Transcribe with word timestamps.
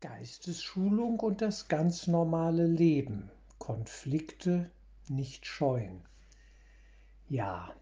Geistesschulung 0.00 1.20
und 1.20 1.42
das 1.42 1.68
ganz 1.68 2.06
normale 2.06 2.66
Leben. 2.66 3.30
Konflikte 3.58 4.70
nicht 5.08 5.44
scheuen. 5.44 6.00
Ja, 7.28 7.74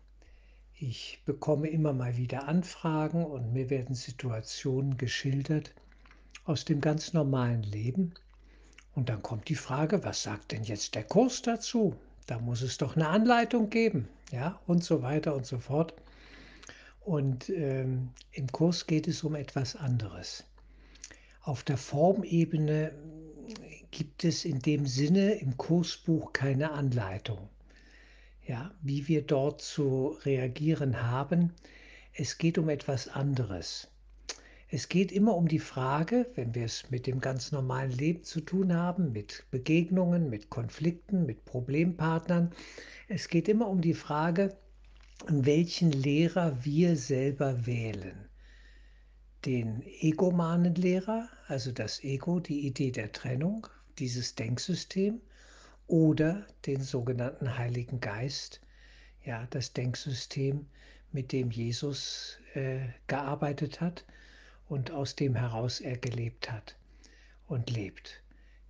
ich 0.74 1.22
bekomme 1.26 1.68
immer 1.68 1.92
mal 1.92 2.16
wieder 2.16 2.48
Anfragen 2.48 3.24
und 3.24 3.52
mir 3.52 3.70
werden 3.70 3.94
Situationen 3.94 4.96
geschildert 4.96 5.72
aus 6.44 6.64
dem 6.64 6.80
ganz 6.80 7.12
normalen 7.12 7.62
Leben. 7.62 8.14
Und 8.96 9.08
dann 9.08 9.22
kommt 9.22 9.48
die 9.48 9.54
Frage, 9.54 10.02
was 10.02 10.24
sagt 10.24 10.50
denn 10.50 10.64
jetzt 10.64 10.96
der 10.96 11.04
Kurs 11.04 11.42
dazu? 11.42 11.94
Da 12.26 12.40
muss 12.40 12.62
es 12.62 12.78
doch 12.78 12.96
eine 12.96 13.08
Anleitung 13.08 13.70
geben, 13.70 14.08
ja, 14.32 14.60
und 14.66 14.82
so 14.82 15.02
weiter 15.02 15.36
und 15.36 15.46
so 15.46 15.58
fort. 15.58 15.94
Und 17.00 17.48
ähm, 17.48 18.10
im 18.32 18.50
Kurs 18.50 18.88
geht 18.88 19.06
es 19.06 19.22
um 19.22 19.36
etwas 19.36 19.76
anderes. 19.76 20.44
Auf 21.48 21.64
der 21.64 21.78
Formebene 21.78 22.92
gibt 23.90 24.22
es 24.24 24.44
in 24.44 24.58
dem 24.58 24.84
Sinne 24.84 25.32
im 25.36 25.56
Kursbuch 25.56 26.34
keine 26.34 26.72
Anleitung, 26.72 27.48
ja, 28.46 28.70
wie 28.82 29.08
wir 29.08 29.22
dort 29.22 29.62
zu 29.62 30.18
reagieren 30.26 31.04
haben. 31.04 31.54
Es 32.12 32.36
geht 32.36 32.58
um 32.58 32.68
etwas 32.68 33.08
anderes. 33.08 33.88
Es 34.68 34.90
geht 34.90 35.10
immer 35.10 35.34
um 35.36 35.48
die 35.48 35.58
Frage, 35.58 36.26
wenn 36.34 36.54
wir 36.54 36.66
es 36.66 36.90
mit 36.90 37.06
dem 37.06 37.18
ganz 37.18 37.50
normalen 37.50 37.92
Leben 37.92 38.24
zu 38.24 38.42
tun 38.42 38.74
haben, 38.74 39.12
mit 39.12 39.46
Begegnungen, 39.50 40.28
mit 40.28 40.50
Konflikten, 40.50 41.24
mit 41.24 41.46
Problempartnern. 41.46 42.52
Es 43.08 43.30
geht 43.30 43.48
immer 43.48 43.68
um 43.68 43.80
die 43.80 43.94
Frage, 43.94 44.54
welchen 45.26 45.92
Lehrer 45.92 46.62
wir 46.62 46.94
selber 46.94 47.64
wählen 47.64 48.27
den 49.44 49.82
egomanen 50.00 50.74
Lehrer, 50.74 51.28
also 51.46 51.72
das 51.72 52.02
Ego, 52.02 52.40
die 52.40 52.66
Idee 52.66 52.90
der 52.90 53.12
Trennung, 53.12 53.66
dieses 53.98 54.34
Denksystem, 54.34 55.20
oder 55.86 56.46
den 56.66 56.82
sogenannten 56.82 57.56
Heiligen 57.56 58.00
Geist, 58.00 58.60
ja, 59.24 59.46
das 59.50 59.72
Denksystem, 59.72 60.66
mit 61.12 61.32
dem 61.32 61.50
Jesus 61.50 62.38
äh, 62.54 62.80
gearbeitet 63.06 63.80
hat 63.80 64.04
und 64.68 64.90
aus 64.90 65.16
dem 65.16 65.34
heraus 65.34 65.80
er 65.80 65.96
gelebt 65.96 66.50
hat 66.50 66.76
und 67.46 67.70
lebt. 67.70 68.22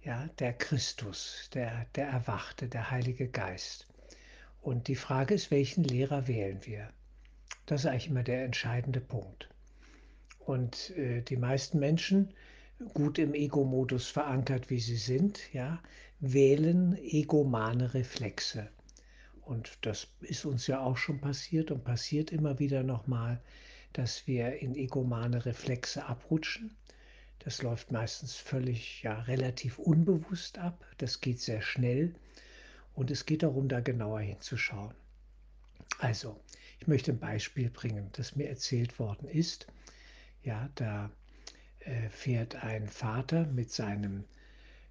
Ja, 0.02 0.28
der 0.38 0.52
Christus, 0.52 1.50
der, 1.52 1.86
der 1.96 2.06
Erwachte, 2.06 2.68
der 2.68 2.90
Heilige 2.90 3.28
Geist. 3.28 3.88
Und 4.62 4.88
die 4.88 4.94
Frage 4.94 5.34
ist, 5.34 5.50
welchen 5.50 5.82
Lehrer 5.82 6.28
wählen 6.28 6.64
wir? 6.64 6.92
Das 7.66 7.80
ist 7.80 7.86
eigentlich 7.86 8.08
immer 8.08 8.22
der 8.22 8.44
entscheidende 8.44 9.00
Punkt. 9.00 9.48
Und 10.48 10.96
äh, 10.96 11.20
die 11.20 11.36
meisten 11.36 11.78
Menschen, 11.78 12.32
gut 12.94 13.18
im 13.18 13.34
Ego-Modus 13.34 14.08
verankert, 14.08 14.70
wie 14.70 14.80
sie 14.80 14.96
sind, 14.96 15.52
ja, 15.52 15.78
wählen 16.20 16.96
egomane 17.04 17.92
Reflexe. 17.92 18.70
Und 19.42 19.76
das 19.82 20.08
ist 20.22 20.46
uns 20.46 20.66
ja 20.66 20.80
auch 20.80 20.96
schon 20.96 21.20
passiert 21.20 21.70
und 21.70 21.84
passiert 21.84 22.32
immer 22.32 22.58
wieder 22.58 22.82
nochmal, 22.82 23.42
dass 23.92 24.26
wir 24.26 24.56
in 24.62 24.74
egomane 24.74 25.44
Reflexe 25.44 26.06
abrutschen. 26.06 26.74
Das 27.40 27.60
läuft 27.60 27.92
meistens 27.92 28.36
völlig, 28.36 29.02
ja, 29.02 29.20
relativ 29.20 29.78
unbewusst 29.78 30.56
ab. 30.56 30.82
Das 30.96 31.20
geht 31.20 31.40
sehr 31.40 31.60
schnell. 31.60 32.14
Und 32.94 33.10
es 33.10 33.26
geht 33.26 33.42
darum, 33.42 33.68
da 33.68 33.80
genauer 33.80 34.20
hinzuschauen. 34.20 34.94
Also, 35.98 36.40
ich 36.80 36.86
möchte 36.86 37.12
ein 37.12 37.18
Beispiel 37.18 37.68
bringen, 37.68 38.08
das 38.12 38.34
mir 38.34 38.48
erzählt 38.48 38.98
worden 38.98 39.28
ist. 39.28 39.66
Ja, 40.42 40.68
da 40.74 41.10
äh, 41.80 42.08
fährt 42.10 42.62
ein 42.62 42.88
Vater 42.88 43.46
mit 43.46 43.72
seinem, 43.72 44.24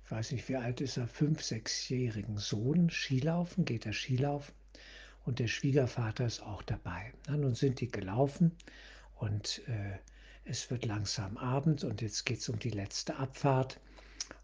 ich 0.05 0.11
weiß 0.11 0.31
nicht, 0.31 0.47
wie 0.49 0.55
alt 0.55 0.81
ist 0.81 0.97
er, 0.97 1.07
fünf, 1.07 1.41
sechsjährigen 1.41 2.37
Sohn 2.37 2.89
Skilaufen, 2.89 3.65
geht 3.65 3.85
er 3.85 3.93
Skilaufen 3.93 4.53
und 5.25 5.39
der 5.39 5.47
Schwiegervater 5.47 6.25
ist 6.25 6.41
auch 6.41 6.63
dabei. 6.63 7.13
Na, 7.27 7.37
nun 7.37 7.55
sind 7.55 7.81
die 7.81 7.91
gelaufen 7.91 8.51
und 9.15 9.61
äh, 9.67 9.97
es 10.45 10.69
wird 10.71 10.85
langsam 10.85 11.37
Abend 11.37 11.83
und 11.83 12.01
jetzt 12.01 12.25
geht 12.25 12.39
es 12.39 12.49
um 12.49 12.59
die 12.59 12.69
letzte 12.69 13.17
Abfahrt 13.17 13.79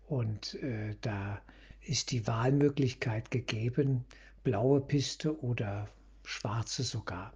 und 0.07 0.55
äh, 0.55 0.95
da 1.01 1.41
ist 1.81 2.11
die 2.11 2.27
Wahlmöglichkeit 2.27 3.31
gegeben, 3.31 4.05
blaue 4.43 4.81
Piste 4.81 5.41
oder 5.41 5.89
schwarze 6.23 6.83
sogar. 6.83 7.33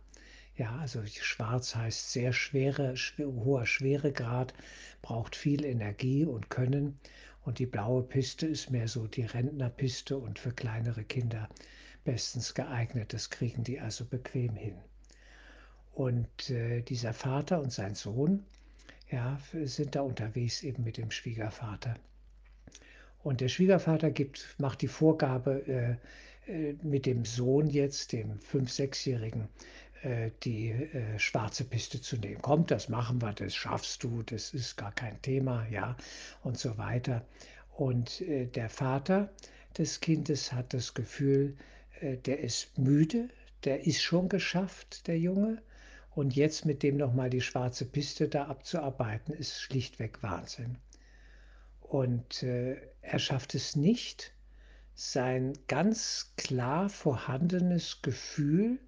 Ja, 0.57 0.75
also 0.77 1.05
schwarz 1.05 1.75
heißt 1.75 2.11
sehr 2.11 2.33
schwere, 2.33 2.97
schwer, 2.97 3.27
hoher 3.27 3.67
Schweregrad, 3.67 4.55
braucht 5.03 5.35
viel 5.35 5.63
Energie 5.63 6.25
und 6.25 6.49
Können. 6.49 6.99
Und 7.43 7.59
die 7.59 7.67
blaue 7.67 8.01
Piste 8.01 8.47
ist 8.47 8.71
mehr 8.71 8.87
so 8.87 9.05
die 9.05 9.21
Rentnerpiste 9.21 10.17
und 10.17 10.39
für 10.39 10.51
kleinere 10.51 11.03
Kinder 11.03 11.47
bestens 12.03 12.55
geeignet. 12.55 13.13
Das 13.13 13.29
kriegen 13.29 13.63
die 13.63 13.79
also 13.79 14.03
bequem 14.03 14.55
hin. 14.55 14.75
Und 15.93 16.49
äh, 16.49 16.81
dieser 16.81 17.13
Vater 17.13 17.61
und 17.61 17.71
sein 17.71 17.93
Sohn 17.93 18.43
ja, 19.11 19.39
sind 19.63 19.95
da 19.95 20.01
unterwegs 20.01 20.63
eben 20.63 20.83
mit 20.83 20.97
dem 20.97 21.11
Schwiegervater. 21.11 21.95
Und 23.21 23.41
der 23.41 23.47
Schwiegervater 23.47 24.09
gibt, 24.09 24.55
macht 24.57 24.81
die 24.81 24.87
Vorgabe, 24.87 25.63
äh, 25.67 26.51
äh 26.51 26.75
mit 26.81 27.05
dem 27.05 27.25
Sohn 27.25 27.67
jetzt, 27.69 28.11
dem 28.11 28.39
5-, 28.39 28.75
6-Jährigen, 28.75 29.43
äh, 29.43 29.47
die 30.43 30.69
äh, 30.69 31.19
schwarze 31.19 31.63
Piste 31.63 32.01
zu 32.01 32.17
nehmen. 32.17 32.41
Kommt, 32.41 32.71
das 32.71 32.89
machen 32.89 33.21
wir, 33.21 33.33
das 33.33 33.55
schaffst 33.55 34.03
du, 34.03 34.23
das 34.23 34.53
ist 34.53 34.77
gar 34.77 34.91
kein 34.91 35.21
Thema, 35.21 35.65
ja, 35.67 35.95
und 36.43 36.57
so 36.57 36.77
weiter. 36.77 37.25
Und 37.75 38.21
äh, 38.21 38.45
der 38.45 38.69
Vater 38.69 39.29
des 39.77 39.99
Kindes 39.99 40.51
hat 40.51 40.73
das 40.73 40.93
Gefühl, 40.93 41.57
äh, 41.99 42.17
der 42.17 42.39
ist 42.39 42.77
müde, 42.77 43.29
der 43.63 43.85
ist 43.85 44.01
schon 44.01 44.29
geschafft, 44.29 45.07
der 45.07 45.19
Junge. 45.19 45.61
Und 46.11 46.35
jetzt 46.35 46.65
mit 46.65 46.81
dem 46.81 46.97
nochmal 46.97 47.29
die 47.29 47.41
schwarze 47.41 47.85
Piste 47.85 48.27
da 48.27 48.45
abzuarbeiten, 48.45 49.33
ist 49.33 49.61
schlichtweg 49.61 50.23
Wahnsinn. 50.23 50.77
Und 51.81 52.43
äh, 52.43 52.77
er 53.01 53.19
schafft 53.19 53.53
es 53.53 53.75
nicht, 53.75 54.33
sein 54.95 55.53
ganz 55.67 56.33
klar 56.37 56.89
vorhandenes 56.89 58.01
Gefühl, 58.01 58.79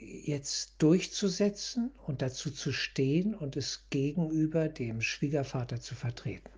jetzt 0.00 0.74
durchzusetzen 0.78 1.90
und 2.06 2.22
dazu 2.22 2.50
zu 2.50 2.72
stehen 2.72 3.34
und 3.34 3.56
es 3.56 3.86
gegenüber 3.90 4.68
dem 4.68 5.00
Schwiegervater 5.00 5.80
zu 5.80 5.94
vertreten. 5.94 6.50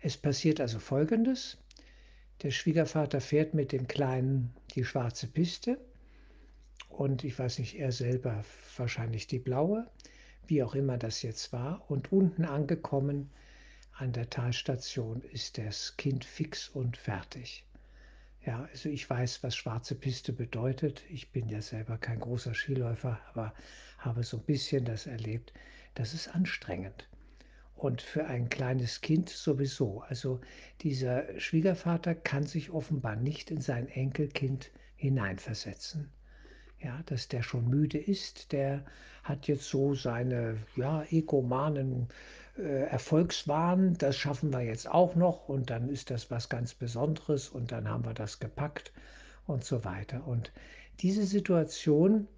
Es 0.00 0.16
passiert 0.16 0.60
also 0.60 0.78
Folgendes. 0.78 1.58
Der 2.42 2.50
Schwiegervater 2.50 3.20
fährt 3.20 3.54
mit 3.54 3.72
dem 3.72 3.86
Kleinen 3.86 4.54
die 4.74 4.84
schwarze 4.84 5.26
Piste 5.26 5.78
und 6.88 7.24
ich 7.24 7.38
weiß 7.38 7.58
nicht, 7.58 7.78
er 7.78 7.92
selber 7.92 8.44
wahrscheinlich 8.76 9.26
die 9.26 9.38
blaue, 9.38 9.86
wie 10.46 10.62
auch 10.62 10.74
immer 10.74 10.98
das 10.98 11.22
jetzt 11.22 11.52
war. 11.52 11.90
Und 11.90 12.12
unten 12.12 12.44
angekommen 12.44 13.30
an 13.92 14.12
der 14.12 14.30
Talstation 14.30 15.22
ist 15.22 15.58
das 15.58 15.96
Kind 15.96 16.24
fix 16.24 16.68
und 16.68 16.96
fertig. 16.96 17.64
Ja, 18.44 18.66
also 18.72 18.88
ich 18.88 19.08
weiß, 19.08 19.42
was 19.42 19.54
schwarze 19.54 19.94
Piste 19.94 20.32
bedeutet. 20.32 21.02
Ich 21.10 21.30
bin 21.30 21.48
ja 21.48 21.60
selber 21.60 21.98
kein 21.98 22.20
großer 22.20 22.54
Skiläufer, 22.54 23.20
aber 23.32 23.52
habe 23.98 24.22
so 24.22 24.38
ein 24.38 24.44
bisschen 24.44 24.84
das 24.86 25.06
erlebt. 25.06 25.52
Das 25.94 26.14
ist 26.14 26.34
anstrengend. 26.34 27.08
Und 27.74 28.00
für 28.00 28.26
ein 28.26 28.48
kleines 28.48 29.02
Kind 29.02 29.28
sowieso. 29.28 30.00
Also 30.02 30.40
dieser 30.80 31.38
Schwiegervater 31.38 32.14
kann 32.14 32.44
sich 32.44 32.70
offenbar 32.70 33.16
nicht 33.16 33.50
in 33.50 33.60
sein 33.60 33.88
Enkelkind 33.88 34.70
hineinversetzen. 34.96 36.10
Ja, 36.78 37.02
dass 37.06 37.28
der 37.28 37.42
schon 37.42 37.68
müde 37.68 37.98
ist, 37.98 38.52
der 38.52 38.86
hat 39.22 39.48
jetzt 39.48 39.64
so 39.64 39.94
seine 39.94 40.56
ja, 40.76 41.04
egomanen 41.10 42.08
Erfolgswahn, 42.56 43.94
das 43.98 44.16
schaffen 44.16 44.52
wir 44.52 44.60
jetzt 44.60 44.88
auch 44.88 45.14
noch 45.14 45.48
und 45.48 45.70
dann 45.70 45.88
ist 45.88 46.10
das 46.10 46.30
was 46.30 46.48
ganz 46.48 46.74
Besonderes 46.74 47.48
und 47.48 47.72
dann 47.72 47.88
haben 47.88 48.04
wir 48.04 48.14
das 48.14 48.38
gepackt 48.38 48.92
und 49.46 49.64
so 49.64 49.84
weiter. 49.84 50.26
Und 50.26 50.52
diese 51.00 51.24
Situation, 51.24 52.28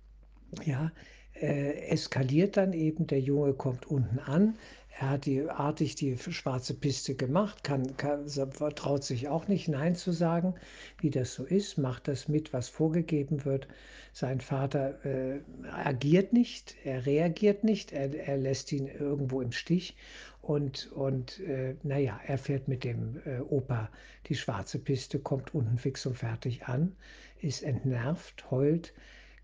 ja, 0.64 0.92
äh, 1.34 1.88
eskaliert 1.88 2.56
dann 2.56 2.72
eben, 2.72 3.06
der 3.06 3.20
Junge 3.20 3.54
kommt 3.54 3.87
unten 3.87 4.19
an, 4.19 4.56
er 4.98 5.10
hat 5.10 5.26
die, 5.26 5.48
artig 5.48 5.94
die 5.96 6.16
schwarze 6.18 6.74
Piste 6.74 7.14
gemacht, 7.14 7.64
kann, 7.64 7.96
kann, 7.96 8.26
traut 8.26 9.04
sich 9.04 9.28
auch 9.28 9.48
nicht 9.48 9.68
Nein 9.68 9.94
zu 9.94 10.12
sagen, 10.12 10.54
wie 11.00 11.10
das 11.10 11.34
so 11.34 11.44
ist, 11.44 11.78
macht 11.78 12.08
das 12.08 12.28
mit, 12.28 12.52
was 12.52 12.68
vorgegeben 12.68 13.44
wird. 13.44 13.68
Sein 14.12 14.40
Vater 14.40 15.04
äh, 15.04 15.40
agiert 15.70 16.32
nicht, 16.32 16.76
er 16.84 17.06
reagiert 17.06 17.64
nicht, 17.64 17.92
er, 17.92 18.14
er, 18.14 18.36
lässt 18.36 18.70
ihn 18.72 18.86
irgendwo 18.86 19.40
im 19.40 19.52
Stich 19.52 19.96
und, 20.42 20.92
und 20.92 21.40
äh, 21.40 21.74
naja, 21.82 22.20
er 22.26 22.38
fährt 22.38 22.68
mit 22.68 22.84
dem 22.84 23.20
äh, 23.24 23.40
Opa 23.40 23.88
die 24.26 24.34
schwarze 24.34 24.78
Piste, 24.78 25.18
kommt 25.18 25.54
unten 25.54 25.78
fix 25.78 26.04
und 26.04 26.18
fertig 26.18 26.66
an, 26.66 26.94
ist 27.40 27.62
entnervt, 27.62 28.50
heult, 28.50 28.92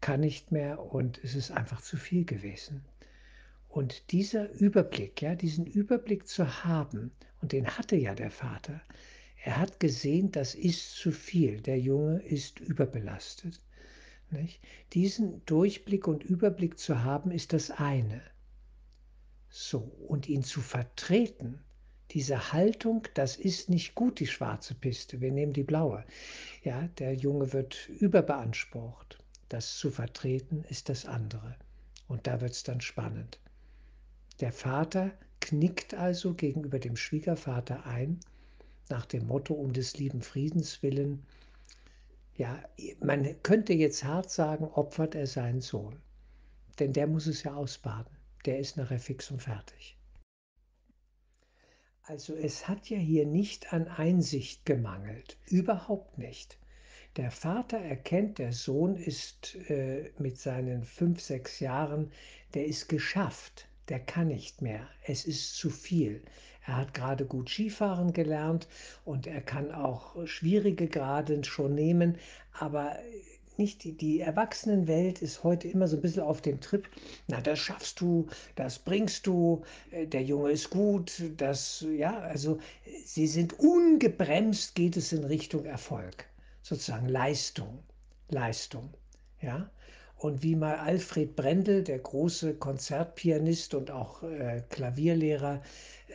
kann 0.01 0.21
nicht 0.21 0.53
mehr 0.53 0.79
und 0.93 1.19
es 1.25 1.35
ist 1.35 1.51
einfach 1.51 1.81
zu 1.81 1.97
viel 1.97 2.25
gewesen. 2.25 2.85
Und 3.79 4.11
dieser 4.11 4.51
Überblick, 4.51 5.23
ja, 5.23 5.37
diesen 5.37 5.65
Überblick 5.65 6.27
zu 6.27 6.65
haben, 6.65 7.13
und 7.41 7.53
den 7.53 7.79
hatte 7.79 7.95
ja 7.95 8.13
der 8.13 8.33
Vater, 8.33 8.81
er 9.45 9.57
hat 9.57 9.79
gesehen, 9.79 10.33
das 10.33 10.57
ist 10.57 10.97
zu 10.97 11.13
viel, 11.13 11.61
der 11.61 11.79
Junge 11.79 12.21
ist 12.23 12.59
überbelastet. 12.59 13.61
Nicht? 14.33 14.61
Diesen 14.95 15.47
Durchblick 15.47 16.09
und 16.09 16.25
Überblick 16.25 16.77
zu 16.77 17.05
haben, 17.05 17.31
ist 17.31 17.53
das 17.53 17.71
eine. 17.71 18.21
So, 19.49 19.79
und 20.09 20.29
ihn 20.29 20.43
zu 20.43 20.61
vertreten, 20.61 21.61
diese 22.11 22.53
Haltung, 22.53 23.07
das 23.15 23.37
ist 23.37 23.71
nicht 23.71 23.95
gut, 23.95 24.19
die 24.19 24.27
schwarze 24.27 24.75
Piste, 24.75 25.21
wir 25.21 25.31
nehmen 25.31 25.53
die 25.53 25.63
blaue. 25.63 26.05
Ja, 26.65 26.89
der 26.99 27.15
Junge 27.15 27.53
wird 27.53 27.89
überbeansprucht. 27.91 29.23
Das 29.49 29.77
zu 29.77 29.93
vertreten 29.93 30.65
ist 30.69 30.89
das 30.89 31.07
andere. 31.07 31.55
Und 32.09 32.27
da 32.27 32.41
wird 32.41 32.55
es 32.55 32.65
dann 32.65 32.81
spannend. 32.81 33.39
Der 34.41 34.53
Vater 34.53 35.11
knickt 35.41 35.95
also 35.95 36.35
gegenüber 36.35 36.79
dem 36.79 36.97
Schwiegervater 36.97 37.87
ein, 37.87 38.21
nach 38.89 39.05
dem 39.05 39.27
Motto 39.27 39.55
um 39.55 39.73
des 39.73 39.99
lieben 39.99 40.23
Friedens 40.23 40.83
willen. 40.83 41.27
Ja, 42.37 42.63
man 43.01 43.43
könnte 43.43 43.73
jetzt 43.73 44.05
hart 44.05 44.31
sagen, 44.31 44.65
opfert 44.65 45.15
er 45.15 45.27
seinen 45.27 45.61
Sohn. 45.61 46.01
Denn 46.79 46.93
der 46.93 47.09
muss 47.09 47.27
es 47.27 47.43
ja 47.43 47.55
ausbaden. 47.55 48.17
Der 48.45 48.61
ist 48.61 48.77
nachher 48.77 49.01
fix 49.01 49.31
und 49.31 49.43
fertig. 49.43 49.99
Also 52.03 52.35
es 52.35 52.69
hat 52.69 52.89
ja 52.89 52.97
hier 52.97 53.27
nicht 53.27 53.73
an 53.73 53.89
Einsicht 53.89 54.65
gemangelt, 54.65 55.37
überhaupt 55.47 56.17
nicht. 56.17 56.59
Der 57.17 57.31
Vater 57.31 57.79
erkennt, 57.79 58.39
der 58.39 58.53
Sohn 58.53 58.97
ist 58.97 59.57
äh, 59.69 60.13
mit 60.19 60.39
seinen 60.39 60.85
fünf, 60.85 61.21
sechs 61.21 61.61
Jahren, 61.61 62.13
der 62.55 62.67
ist 62.67 62.89
geschafft, 62.89 63.68
der 63.89 64.01
kann 64.01 64.29
nicht 64.29 64.63
mehr, 64.63 64.87
es 65.07 65.25
ist 65.25 65.57
zu 65.57 65.71
viel. 65.71 66.23
Er 66.67 66.77
hat 66.77 66.93
gerade 66.93 67.25
gut 67.25 67.49
Skifahren 67.49 68.13
gelernt 68.13 68.69
und 69.05 69.27
er 69.27 69.41
kann 69.41 69.73
auch 69.73 70.27
schwierige 70.27 70.87
Grade 70.87 71.43
schon 71.45 71.75
nehmen, 71.75 72.19
aber 72.53 72.97
nicht 73.59 73.85
die, 73.85 73.93
die 73.93 74.21
Erwachsenenwelt 74.21 75.21
ist 75.21 75.43
heute 75.43 75.69
immer 75.69 75.89
so 75.89 75.97
ein 75.97 76.03
bisschen 76.03 76.23
auf 76.23 76.41
dem 76.41 76.61
Trip, 76.61 76.89
na, 77.27 77.41
das 77.41 77.59
schaffst 77.59 78.01
du, 78.01 78.29
das 78.55 78.79
bringst 78.79 79.27
du, 79.27 79.65
äh, 79.91 80.07
der 80.07 80.23
Junge 80.23 80.53
ist 80.53 80.71
gut, 80.71 81.23
das, 81.37 81.85
ja, 81.97 82.19
also 82.21 82.59
sie 83.05 83.27
sind 83.27 83.59
ungebremst, 83.59 84.75
geht 84.75 84.97
es 84.97 85.13
in 85.13 85.25
Richtung 85.25 85.65
Erfolg, 85.65 86.27
sozusagen 86.63 87.09
Leistung, 87.09 87.81
Leistung, 88.29 88.91
ja. 89.41 89.71
Und 90.19 90.43
wie 90.43 90.57
mal 90.57 90.75
Alfred 90.75 91.37
Brendel, 91.37 91.85
der 91.85 92.01
große 92.01 92.55
Konzertpianist 92.55 93.75
und 93.75 93.93
auch 93.93 94.25
äh, 94.25 94.65
Klavierlehrer, 94.69 95.63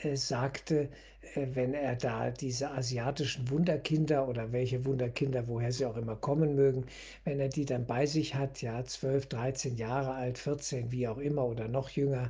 äh, 0.02 0.18
sagte, 0.18 0.90
äh, 1.36 1.48
wenn 1.54 1.74
er 1.74 1.96
da 1.96 2.30
diese 2.30 2.72
asiatischen 2.72 3.50
Wunderkinder 3.50 4.28
oder 4.28 4.52
welche 4.52 4.84
Wunderkinder, 4.86 5.48
woher 5.48 5.72
sie 5.72 5.86
auch 5.86 5.96
immer 5.96 6.18
kommen 6.18 6.54
mögen, 6.54 6.86
wenn 7.24 7.40
er 7.40 7.48
die 7.48 7.64
dann 7.64 7.86
bei 7.86 8.06
sich 8.06 8.36
hat, 8.36 8.62
ja, 8.62 8.84
12, 8.84 9.28
13 9.28 9.78
Jahre 9.78 10.16
alt, 10.16 10.38
14, 10.38 10.92
wie 10.92 11.08
auch 11.08 11.18
immer 11.18 11.46
oder 11.46 11.70
noch 11.70 11.88
jünger, 11.90 12.30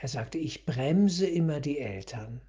er 0.00 0.08
sagte, 0.08 0.36
ich 0.36 0.66
bremse 0.66 1.26
immer 1.26 1.60
die 1.60 1.78
Eltern. 1.78 2.42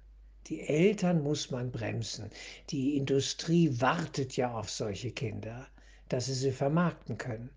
Die 0.48 0.60
Eltern 0.60 1.22
muss 1.22 1.50
man 1.50 1.70
bremsen. 1.70 2.28
Die 2.68 2.98
Industrie 2.98 3.80
wartet 3.80 4.36
ja 4.36 4.52
auf 4.52 4.68
solche 4.68 5.12
Kinder, 5.12 5.66
dass 6.10 6.26
sie 6.26 6.34
sie 6.34 6.52
vermarkten 6.52 7.16
können 7.16 7.48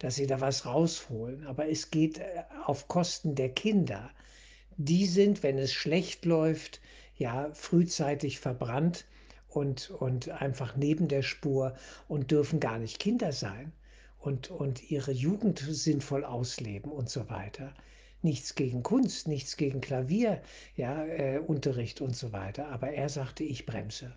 dass 0.00 0.16
sie 0.16 0.26
da 0.26 0.40
was 0.40 0.66
rausholen. 0.66 1.46
Aber 1.46 1.68
es 1.68 1.90
geht 1.90 2.18
äh, 2.18 2.42
auf 2.66 2.88
Kosten 2.88 3.36
der 3.36 3.50
Kinder. 3.50 4.10
Die 4.76 5.06
sind, 5.06 5.42
wenn 5.42 5.58
es 5.58 5.72
schlecht 5.72 6.24
läuft, 6.24 6.80
ja 7.16 7.50
frühzeitig 7.52 8.40
verbrannt 8.40 9.04
und, 9.48 9.90
und 9.90 10.30
einfach 10.30 10.74
neben 10.74 11.06
der 11.06 11.22
Spur 11.22 11.74
und 12.08 12.30
dürfen 12.30 12.60
gar 12.60 12.78
nicht 12.78 12.98
Kinder 12.98 13.32
sein 13.32 13.72
und, 14.18 14.50
und 14.50 14.90
ihre 14.90 15.12
Jugend 15.12 15.58
sinnvoll 15.58 16.24
ausleben 16.24 16.90
und 16.90 17.10
so 17.10 17.28
weiter. 17.28 17.74
Nichts 18.22 18.54
gegen 18.54 18.82
Kunst, 18.82 19.28
nichts 19.28 19.56
gegen 19.56 19.80
Klavier, 19.80 20.42
ja, 20.76 21.04
äh, 21.04 21.38
Unterricht 21.38 22.00
und 22.00 22.16
so 22.16 22.32
weiter. 22.32 22.68
Aber 22.68 22.90
er 22.90 23.08
sagte, 23.08 23.44
ich 23.44 23.66
bremse. 23.66 24.14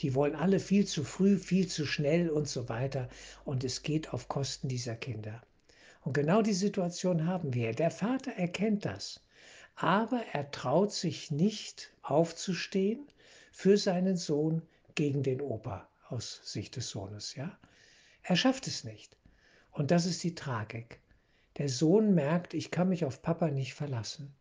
Die 0.00 0.14
wollen 0.14 0.34
alle 0.34 0.60
viel 0.60 0.86
zu 0.86 1.04
früh, 1.04 1.36
viel 1.36 1.68
zu 1.68 1.84
schnell 1.84 2.30
und 2.30 2.48
so 2.48 2.68
weiter. 2.68 3.08
Und 3.44 3.64
es 3.64 3.82
geht 3.82 4.12
auf 4.12 4.28
Kosten 4.28 4.68
dieser 4.68 4.96
Kinder. 4.96 5.42
Und 6.02 6.14
genau 6.14 6.40
die 6.40 6.54
Situation 6.54 7.26
haben 7.26 7.52
wir. 7.52 7.72
Der 7.72 7.90
Vater 7.90 8.32
erkennt 8.32 8.86
das, 8.86 9.22
aber 9.76 10.22
er 10.32 10.50
traut 10.50 10.92
sich 10.92 11.30
nicht 11.30 11.92
aufzustehen 12.02 13.06
für 13.52 13.76
seinen 13.76 14.16
Sohn 14.16 14.62
gegen 14.94 15.22
den 15.22 15.42
Opa 15.42 15.88
aus 16.08 16.40
Sicht 16.44 16.76
des 16.76 16.88
Sohnes. 16.88 17.34
Ja? 17.34 17.58
Er 18.22 18.36
schafft 18.36 18.66
es 18.66 18.84
nicht. 18.84 19.16
Und 19.70 19.90
das 19.90 20.06
ist 20.06 20.24
die 20.24 20.34
Tragik. 20.34 21.00
Der 21.58 21.68
Sohn 21.68 22.14
merkt, 22.14 22.54
ich 22.54 22.70
kann 22.70 22.88
mich 22.88 23.04
auf 23.04 23.22
Papa 23.22 23.48
nicht 23.48 23.74
verlassen. 23.74 24.34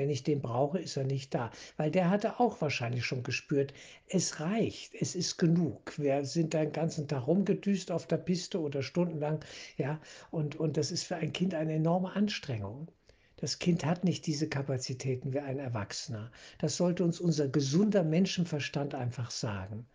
Wenn 0.00 0.08
ich 0.08 0.22
den 0.22 0.40
brauche, 0.40 0.78
ist 0.78 0.96
er 0.96 1.04
nicht 1.04 1.34
da. 1.34 1.50
Weil 1.76 1.90
der 1.90 2.08
hatte 2.08 2.40
auch 2.40 2.62
wahrscheinlich 2.62 3.04
schon 3.04 3.22
gespürt, 3.22 3.74
es 4.08 4.40
reicht, 4.40 4.94
es 4.94 5.14
ist 5.14 5.36
genug. 5.36 5.92
Wir 5.98 6.24
sind 6.24 6.54
da 6.54 6.60
den 6.60 6.72
ganzen 6.72 7.06
Tag 7.06 7.26
rumgedüst 7.26 7.90
auf 7.90 8.06
der 8.06 8.16
Piste 8.16 8.62
oder 8.62 8.82
stundenlang. 8.82 9.44
Ja, 9.76 10.00
und, 10.30 10.56
und 10.56 10.78
das 10.78 10.90
ist 10.90 11.02
für 11.02 11.16
ein 11.16 11.34
Kind 11.34 11.52
eine 11.52 11.74
enorme 11.74 12.16
Anstrengung. 12.16 12.88
Das 13.36 13.58
Kind 13.58 13.84
hat 13.84 14.02
nicht 14.02 14.26
diese 14.26 14.48
Kapazitäten 14.48 15.34
wie 15.34 15.40
ein 15.40 15.58
Erwachsener. 15.58 16.32
Das 16.56 16.78
sollte 16.78 17.04
uns 17.04 17.20
unser 17.20 17.48
gesunder 17.48 18.02
Menschenverstand 18.02 18.94
einfach 18.94 19.30
sagen. 19.30 19.86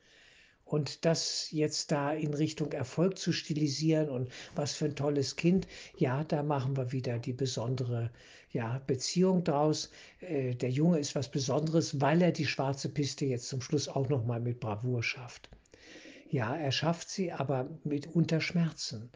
Und 0.65 1.05
das 1.05 1.51
jetzt 1.51 1.91
da 1.91 2.11
in 2.11 2.33
Richtung 2.33 2.71
Erfolg 2.71 3.17
zu 3.19 3.31
stilisieren 3.31 4.09
und 4.09 4.29
was 4.55 4.73
für 4.73 4.85
ein 4.85 4.95
tolles 4.95 5.35
Kind, 5.35 5.67
ja, 5.95 6.23
da 6.23 6.41
machen 6.41 6.75
wir 6.75 6.91
wieder 6.91 7.19
die 7.19 7.33
besondere 7.33 8.09
ja, 8.51 8.81
Beziehung 8.87 9.43
draus. 9.43 9.91
Äh, 10.21 10.55
der 10.55 10.71
Junge 10.71 10.97
ist 10.99 11.13
was 11.13 11.29
Besonderes, 11.29 12.01
weil 12.01 12.21
er 12.21 12.31
die 12.31 12.47
schwarze 12.47 12.89
Piste 12.89 13.25
jetzt 13.25 13.47
zum 13.47 13.61
Schluss 13.61 13.87
auch 13.87 14.09
noch 14.09 14.25
mal 14.25 14.39
mit 14.39 14.59
Bravour 14.59 15.03
schafft. 15.03 15.49
Ja, 16.29 16.55
er 16.55 16.71
schafft 16.71 17.09
sie, 17.09 17.31
aber 17.31 17.69
mit 17.83 18.07
unter 18.15 18.41
Schmerzen 18.41 19.11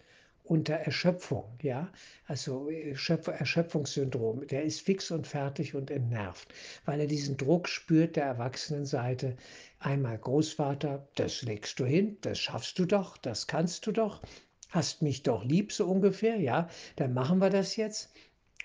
unter 0.49 0.73
Erschöpfung, 0.73 1.45
ja, 1.61 1.91
also 2.25 2.69
Erschöpf 2.69 3.27
Erschöpfungssyndrom. 3.27 4.47
Der 4.47 4.63
ist 4.63 4.81
fix 4.81 5.11
und 5.11 5.27
fertig 5.27 5.75
und 5.75 5.91
entnervt, 5.91 6.51
weil 6.85 7.01
er 7.01 7.05
diesen 7.05 7.37
Druck 7.37 7.69
spürt 7.69 8.15
der 8.15 8.25
Erwachsenenseite. 8.25 9.37
Einmal 9.77 10.17
Großvater, 10.17 11.07
das 11.13 11.43
legst 11.43 11.79
du 11.79 11.85
hin, 11.85 12.17
das 12.21 12.39
schaffst 12.39 12.79
du 12.79 12.85
doch, 12.85 13.17
das 13.17 13.45
kannst 13.45 13.85
du 13.85 13.91
doch, 13.91 14.21
hast 14.69 15.03
mich 15.03 15.21
doch 15.21 15.43
lieb 15.43 15.71
so 15.71 15.85
ungefähr, 15.85 16.37
ja, 16.37 16.67
dann 16.95 17.13
machen 17.13 17.37
wir 17.37 17.51
das 17.51 17.75
jetzt. 17.75 18.11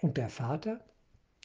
Und 0.00 0.16
der 0.16 0.30
Vater, 0.30 0.82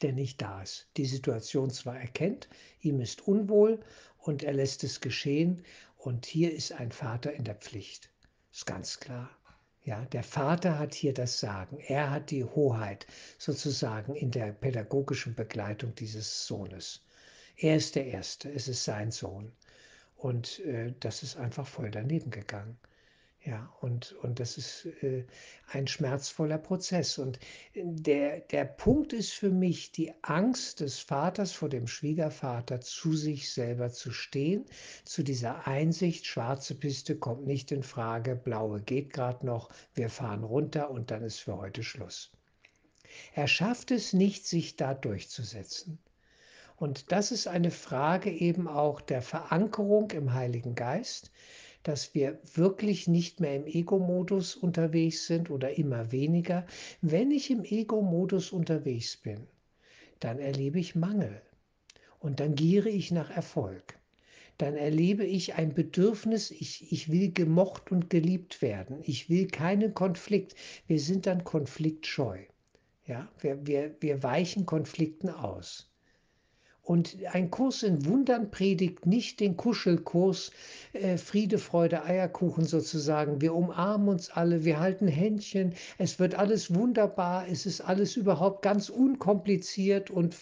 der 0.02 0.14
nicht 0.14 0.42
da 0.42 0.62
ist, 0.62 0.88
die 0.96 1.06
Situation 1.06 1.70
zwar 1.70 2.00
erkennt, 2.00 2.48
ihm 2.80 3.02
ist 3.02 3.28
unwohl 3.28 3.82
und 4.18 4.44
er 4.44 4.54
lässt 4.54 4.86
es 4.86 5.02
geschehen. 5.02 5.64
Und 5.98 6.26
hier 6.26 6.54
ist 6.54 6.72
ein 6.72 6.94
Vater 6.94 7.34
in 7.34 7.44
der 7.44 7.56
Pflicht. 7.56 8.10
Ist 8.54 8.66
ganz 8.66 9.02
klar. 9.02 9.30
Ja, 9.84 10.06
der 10.06 10.24
Vater 10.24 10.78
hat 10.78 10.94
hier 10.94 11.14
das 11.14 11.40
Sagen. 11.40 11.80
Er 11.80 12.12
hat 12.12 12.32
die 12.32 12.44
Hoheit 12.44 13.08
sozusagen 13.38 14.16
in 14.16 14.32
der 14.32 14.52
pädagogischen 14.52 15.36
Begleitung 15.36 15.96
dieses 15.96 16.46
Sohnes. 16.46 17.02
Er 17.58 17.76
ist 17.76 17.96
der 17.96 18.06
Erste, 18.06 18.52
es 18.52 18.68
ist 18.68 18.84
sein 18.84 19.12
Sohn. 19.12 19.52
Und 20.16 20.60
äh, 20.60 20.94
das 21.00 21.24
ist 21.24 21.38
einfach 21.38 21.68
voll 21.68 21.92
daneben 21.92 22.30
gegangen. 22.30 22.78
Ja, 23.46 23.74
und, 23.80 24.12
und 24.22 24.42
das 24.42 24.58
ist 24.58 24.86
äh, 25.02 25.26
ein 25.72 25.88
schmerzvoller 25.88 26.58
Prozess. 26.58 27.18
Und 27.18 27.40
der, 27.74 28.42
der 28.42 28.66
Punkt 28.66 29.14
ist 29.14 29.32
für 29.32 29.50
mich 29.50 29.94
die 29.94 30.14
Angst 30.24 30.82
des 30.82 31.00
Vaters 31.00 31.54
vor 31.54 31.70
dem 31.70 31.88
Schwiegervater, 31.88 32.82
zu 32.82 33.16
sich 33.16 33.54
selber 33.54 33.92
zu 33.92 34.12
stehen, 34.12 34.66
zu 35.06 35.24
dieser 35.24 35.68
Einsicht, 35.68 36.26
schwarze 36.26 36.76
Piste 36.76 37.16
kommt 37.16 37.48
nicht 37.48 37.72
in 37.72 37.84
Frage, 37.84 38.36
blaue 38.36 38.82
geht 38.82 39.14
gerade 39.14 39.46
noch, 39.46 39.70
wir 39.94 40.10
fahren 40.10 40.44
runter 40.44 40.92
und 40.92 41.10
dann 41.10 41.24
ist 41.24 41.40
für 41.40 41.58
heute 41.58 41.82
Schluss. 41.82 42.32
Er 43.34 43.48
schafft 43.48 43.92
es 43.92 44.12
nicht, 44.12 44.46
sich 44.46 44.76
da 44.76 44.94
durchzusetzen. 44.94 45.98
Und 46.76 47.12
das 47.12 47.32
ist 47.32 47.48
eine 47.48 47.72
Frage 47.72 48.32
eben 48.32 48.68
auch 48.68 49.02
der 49.02 49.22
Verankerung 49.22 50.12
im 50.12 50.34
Heiligen 50.34 50.76
Geist, 50.76 51.32
dass 51.84 52.14
wir 52.14 52.40
wirklich 52.54 53.08
nicht 53.08 53.40
mehr 53.40 53.56
im 53.56 53.66
Ego-Modus 53.66 54.56
unterwegs 54.56 55.28
sind 55.28 55.50
oder 55.50 55.78
immer 55.78 56.12
weniger. 56.12 56.66
Wenn 57.02 57.32
ich 57.32 57.50
im 57.50 57.64
Ego-Modus 57.64 58.52
unterwegs 58.52 59.18
bin, 59.18 59.48
dann 60.20 60.40
erlebe 60.40 60.80
ich 60.80 60.96
Mangel 60.96 61.42
und 62.20 62.40
dann 62.40 62.56
giere 62.56 62.90
ich 62.90 63.12
nach 63.12 63.30
Erfolg. 63.30 64.00
Dann 64.58 64.76
erlebe 64.76 65.26
ich 65.26 65.54
ein 65.54 65.74
Bedürfnis, 65.74 66.52
ich, 66.52 66.92
ich 66.92 67.10
will 67.10 67.32
gemocht 67.32 67.94
und 67.94 68.10
geliebt 68.10 68.62
werden. 68.62 69.00
Ich 69.04 69.30
will 69.30 69.48
keinen 69.48 69.94
Konflikt. 69.94 70.54
Wir 70.86 71.00
sind 71.00 71.28
dann 71.28 71.46
konfliktscheu. 71.46 72.40
Ja, 73.06 73.32
wir, 73.40 73.66
wir, 73.66 73.96
wir 74.02 74.22
weichen 74.22 74.66
Konflikten 74.66 75.30
aus. 75.30 75.90
Und 76.90 77.18
ein 77.34 77.52
Kurs 77.52 77.84
in 77.84 78.04
Wundern 78.08 78.50
predigt 78.50 79.06
nicht 79.06 79.42
den 79.42 79.56
Kuschelkurs 79.58 80.50
äh, 80.94 81.18
Friede, 81.18 81.60
Freude, 81.60 82.04
Eierkuchen 82.04 82.66
sozusagen. 82.66 83.42
Wir 83.42 83.54
umarmen 83.54 84.10
uns 84.10 84.32
alle, 84.32 84.66
wir 84.66 84.80
halten 84.80 85.08
Händchen, 85.08 85.76
es 86.00 86.18
wird 86.18 86.34
alles 86.34 86.74
wunderbar, 86.74 87.48
es 87.48 87.68
ist 87.68 87.82
alles 87.82 88.18
überhaupt 88.18 88.64
ganz 88.64 88.90
unkompliziert 88.90 90.10
und 90.10 90.36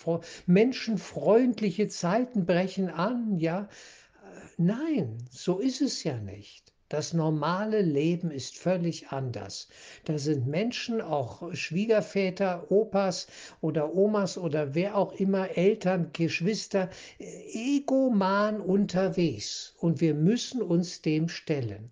menschenfreundliche 0.46 1.90
Zeiten 1.90 2.46
brechen 2.46 2.90
an, 2.90 3.40
ja. 3.40 3.68
Nein, 4.56 5.18
so 5.30 5.60
ist 5.60 5.82
es 5.82 6.06
ja 6.06 6.18
nicht. 6.18 6.77
Das 6.90 7.14
normale 7.14 7.82
Leben 7.82 8.32
ist 8.32 8.58
völlig 8.58 9.10
anders. 9.10 9.68
Da 10.06 10.18
sind 10.18 10.48
Menschen, 10.48 11.02
auch 11.02 11.54
Schwiegerväter, 11.54 12.72
Opas 12.72 13.28
oder 13.60 13.94
Omas 13.94 14.38
oder 14.38 14.74
wer 14.74 14.96
auch 14.96 15.12
immer, 15.14 15.58
Eltern, 15.58 16.12
Geschwister, 16.14 16.90
egoman 17.20 18.62
unterwegs. 18.62 19.76
Und 19.80 20.00
wir 20.00 20.14
müssen 20.14 20.62
uns 20.62 21.02
dem 21.02 21.28
stellen. 21.28 21.92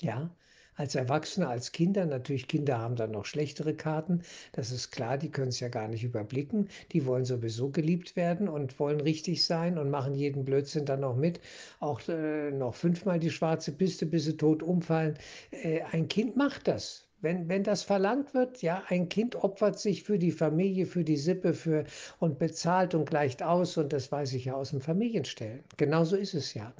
Ja, 0.00 0.30
als 0.76 0.94
Erwachsene, 0.94 1.48
als 1.48 1.72
Kinder. 1.72 2.06
Natürlich, 2.06 2.48
Kinder 2.48 2.78
haben 2.78 2.96
dann 2.96 3.10
noch 3.10 3.24
schlechtere 3.24 3.74
Karten. 3.74 4.22
Das 4.52 4.70
ist 4.70 4.90
klar, 4.92 5.18
die 5.18 5.30
können 5.30 5.48
es 5.48 5.60
ja 5.60 5.68
gar 5.68 5.88
nicht 5.88 6.04
überblicken. 6.04 6.68
Die 6.92 7.06
wollen 7.06 7.24
sowieso 7.24 7.70
geliebt 7.70 8.16
werden 8.16 8.48
und 8.48 8.78
wollen 8.78 9.00
richtig 9.00 9.44
sein 9.44 9.78
und 9.78 9.90
machen 9.90 10.14
jeden 10.14 10.44
Blödsinn 10.44 10.86
dann 10.86 11.00
noch 11.00 11.16
mit. 11.16 11.40
Auch 11.80 12.00
äh, 12.08 12.50
noch 12.50 12.74
fünfmal 12.74 13.18
die 13.18 13.30
schwarze 13.30 13.72
Piste, 13.72 14.06
bis 14.06 14.24
sie 14.24 14.36
tot 14.36 14.62
umfallen. 14.62 15.18
Äh, 15.50 15.82
ein 15.92 16.08
Kind 16.08 16.36
macht 16.36 16.68
das. 16.68 17.05
Wenn, 17.26 17.48
wenn 17.48 17.64
das 17.64 17.82
verlangt 17.82 18.34
wird, 18.34 18.62
ja, 18.62 18.84
ein 18.86 19.08
Kind 19.08 19.34
opfert 19.34 19.80
sich 19.80 20.04
für 20.04 20.16
die 20.16 20.30
Familie, 20.30 20.86
für 20.86 21.02
die 21.02 21.16
Sippe 21.16 21.54
für, 21.54 21.82
und 22.20 22.38
bezahlt 22.38 22.94
und 22.94 23.10
gleicht 23.10 23.42
aus 23.42 23.76
und 23.78 23.92
das 23.92 24.12
weiß 24.12 24.32
ich 24.34 24.44
ja 24.44 24.54
aus 24.54 24.70
dem 24.70 24.80
Familienstellen. 24.80 25.64
Genauso 25.76 26.14
ist 26.14 26.34
es 26.34 26.54
ja. 26.54 26.72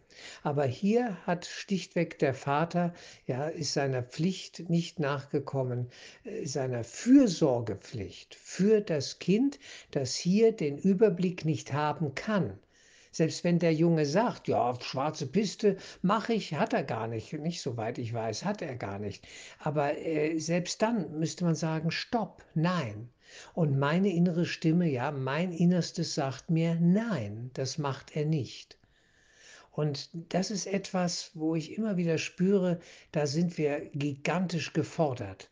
Aber 0.44 0.64
hier 0.64 1.16
hat 1.26 1.46
stichtweg 1.46 2.20
der 2.20 2.32
Vater, 2.32 2.94
ja, 3.26 3.48
ist 3.48 3.72
seiner 3.72 4.04
Pflicht 4.04 4.70
nicht 4.70 5.00
nachgekommen, 5.00 5.88
äh, 6.22 6.46
seiner 6.46 6.84
Fürsorgepflicht 6.84 8.36
für 8.36 8.80
das 8.82 9.18
Kind, 9.18 9.58
das 9.90 10.14
hier 10.14 10.52
den 10.52 10.78
Überblick 10.78 11.44
nicht 11.44 11.72
haben 11.72 12.14
kann. 12.14 12.56
Selbst 13.16 13.44
wenn 13.44 13.58
der 13.58 13.72
Junge 13.72 14.04
sagt, 14.04 14.46
ja, 14.46 14.78
schwarze 14.78 15.26
Piste 15.26 15.78
mache 16.02 16.34
ich, 16.34 16.52
hat 16.52 16.74
er 16.74 16.84
gar 16.84 17.08
nicht. 17.08 17.32
Nicht 17.32 17.62
soweit 17.62 17.96
ich 17.96 18.12
weiß, 18.12 18.44
hat 18.44 18.60
er 18.60 18.76
gar 18.76 18.98
nicht. 18.98 19.26
Aber 19.58 19.96
äh, 19.96 20.38
selbst 20.38 20.82
dann 20.82 21.18
müsste 21.18 21.46
man 21.46 21.54
sagen, 21.54 21.90
stopp, 21.90 22.44
nein. 22.52 23.08
Und 23.54 23.78
meine 23.78 24.12
innere 24.12 24.44
Stimme, 24.44 24.86
ja, 24.86 25.12
mein 25.12 25.52
Innerstes 25.52 26.14
sagt 26.14 26.50
mir, 26.50 26.74
nein, 26.78 27.50
das 27.54 27.78
macht 27.78 28.14
er 28.14 28.26
nicht. 28.26 28.76
Und 29.70 30.10
das 30.12 30.50
ist 30.50 30.66
etwas, 30.66 31.30
wo 31.32 31.54
ich 31.54 31.78
immer 31.78 31.96
wieder 31.96 32.18
spüre, 32.18 32.80
da 33.12 33.26
sind 33.26 33.56
wir 33.56 33.80
gigantisch 33.94 34.74
gefordert 34.74 35.48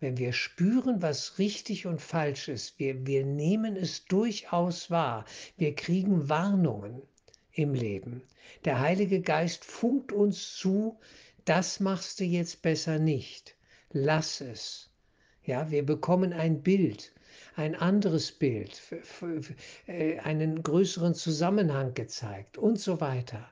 wenn 0.00 0.16
wir 0.16 0.32
spüren, 0.32 1.02
was 1.02 1.38
richtig 1.38 1.86
und 1.86 2.00
falsch 2.00 2.48
ist, 2.48 2.78
wir, 2.78 3.06
wir 3.06 3.24
nehmen 3.24 3.76
es 3.76 4.06
durchaus 4.06 4.90
wahr, 4.90 5.24
wir 5.56 5.74
kriegen 5.74 6.28
Warnungen 6.28 7.02
im 7.52 7.74
Leben. 7.74 8.22
Der 8.64 8.80
Heilige 8.80 9.20
Geist 9.20 9.64
funkt 9.64 10.12
uns 10.12 10.56
zu, 10.56 10.98
das 11.44 11.80
machst 11.80 12.20
du 12.20 12.24
jetzt 12.24 12.62
besser 12.62 12.98
nicht. 12.98 13.56
Lass 13.92 14.40
es. 14.40 14.90
Ja, 15.44 15.70
wir 15.70 15.84
bekommen 15.84 16.32
ein 16.32 16.62
Bild, 16.62 17.12
ein 17.56 17.74
anderes 17.74 18.30
Bild, 18.32 18.80
äh, 19.86 20.18
einen 20.20 20.62
größeren 20.62 21.14
Zusammenhang 21.14 21.94
gezeigt 21.94 22.56
und 22.56 22.78
so 22.78 23.00
weiter. 23.00 23.50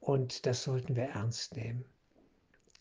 Und 0.00 0.46
das 0.46 0.64
sollten 0.64 0.96
wir 0.96 1.04
ernst 1.04 1.56
nehmen. 1.56 1.84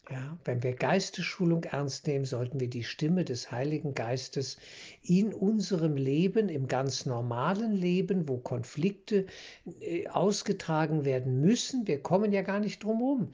Ja, 0.10 0.38
wenn 0.44 0.64
wir 0.64 0.74
Geistesschulung 0.74 1.64
ernst 1.64 2.08
nehmen, 2.08 2.26
sollten 2.26 2.60
wir 2.60 2.70
die 2.70 2.84
Stimme 2.84 3.24
des 3.24 3.52
Heiligen 3.52 3.94
Geistes 3.94 4.58
in 5.04 5.34
unserem 5.34 5.96
Leben, 5.96 6.50
im 6.50 6.68
ganz 6.68 7.06
normalen 7.06 7.74
Leben, 7.74 8.28
wo 8.28 8.38
Konflikte 8.38 9.28
äh, 9.80 10.08
ausgetragen 10.08 11.06
werden 11.06 11.40
müssen, 11.40 11.88
wir 11.88 12.02
kommen 12.02 12.34
ja 12.34 12.42
gar 12.42 12.60
nicht 12.60 12.84
drum 12.84 12.98
herum. 12.98 13.32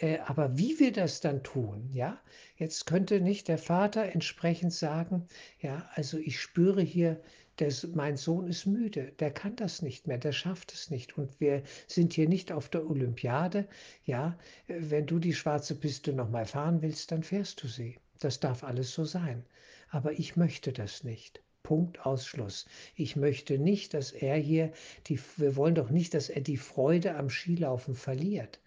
Äh, 0.00 0.18
aber 0.18 0.58
wie 0.58 0.78
wir 0.78 0.92
das 0.92 1.20
dann 1.20 1.42
tun, 1.44 1.88
ja, 1.92 2.20
jetzt 2.56 2.86
könnte 2.86 3.20
nicht 3.20 3.48
der 3.48 3.58
Vater 3.58 4.04
entsprechend 4.12 4.72
sagen, 4.72 5.26
ja, 5.60 5.88
also 5.94 6.18
ich 6.18 6.40
spüre 6.40 6.82
hier 6.82 7.20
der, 7.58 7.72
mein 7.94 8.16
Sohn 8.16 8.46
ist 8.46 8.66
müde, 8.66 9.12
der 9.18 9.32
kann 9.32 9.56
das 9.56 9.82
nicht 9.82 10.06
mehr, 10.06 10.18
der 10.18 10.32
schafft 10.32 10.72
es 10.72 10.90
nicht. 10.90 11.18
Und 11.18 11.40
wir 11.40 11.62
sind 11.86 12.12
hier 12.12 12.28
nicht 12.28 12.52
auf 12.52 12.68
der 12.68 12.88
Olympiade. 12.88 13.66
Ja, 14.04 14.38
wenn 14.68 15.06
du 15.06 15.18
die 15.18 15.34
schwarze 15.34 15.74
Piste 15.74 16.12
nochmal 16.12 16.46
fahren 16.46 16.82
willst, 16.82 17.10
dann 17.10 17.22
fährst 17.22 17.62
du 17.62 17.68
sie. 17.68 17.98
Das 18.20 18.38
darf 18.40 18.62
alles 18.62 18.92
so 18.92 19.04
sein. 19.04 19.44
Aber 19.90 20.12
ich 20.12 20.36
möchte 20.36 20.72
das 20.72 21.02
nicht. 21.02 21.42
Punkt 21.64 22.06
Ausschluss. 22.06 22.66
Ich 22.94 23.16
möchte 23.16 23.58
nicht, 23.58 23.92
dass 23.92 24.12
er 24.12 24.36
hier 24.36 24.72
die, 25.06 25.20
wir 25.36 25.56
wollen 25.56 25.74
doch 25.74 25.90
nicht, 25.90 26.14
dass 26.14 26.28
er 26.28 26.40
die 26.40 26.56
Freude 26.56 27.16
am 27.16 27.28
Skilaufen 27.28 27.94
verliert, 27.94 28.60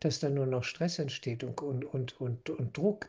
dass 0.00 0.20
da 0.20 0.30
nur 0.30 0.46
noch 0.46 0.62
Stress 0.62 0.98
entsteht 0.98 1.42
und, 1.42 1.60
und, 1.60 1.84
und, 1.84 2.20
und, 2.20 2.50
und 2.50 2.76
Druck. 2.76 3.08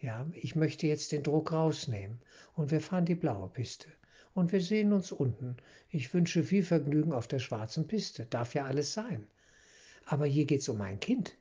Ja, 0.00 0.26
ich 0.32 0.54
möchte 0.54 0.86
jetzt 0.86 1.10
den 1.10 1.24
Druck 1.24 1.52
rausnehmen 1.52 2.20
und 2.54 2.70
wir 2.70 2.80
fahren 2.80 3.06
die 3.06 3.16
blaue 3.16 3.48
Piste 3.48 3.88
und 4.38 4.52
wir 4.52 4.60
sehen 4.60 4.92
uns 4.92 5.10
unten. 5.10 5.56
Ich 5.90 6.14
wünsche 6.14 6.44
viel 6.44 6.62
Vergnügen 6.62 7.12
auf 7.12 7.26
der 7.26 7.40
schwarzen 7.40 7.88
Piste. 7.88 8.24
Darf 8.24 8.54
ja 8.54 8.66
alles 8.66 8.92
sein. 8.92 9.26
Aber 10.06 10.26
hier 10.26 10.44
geht 10.46 10.60
es 10.60 10.68
um 10.68 10.80
ein 10.80 11.00
Kind. 11.00 11.36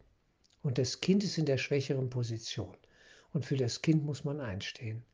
Und 0.63 0.79
das 0.79 0.99
Kind 0.99 1.23
ist 1.23 1.37
in 1.37 1.45
der 1.45 1.59
schwächeren 1.59 2.09
Position. 2.09 2.75
Und 3.33 3.45
für 3.45 3.55
das 3.55 3.83
Kind 3.83 4.03
muss 4.03 4.23
man 4.23 4.41
einstehen. 4.41 5.05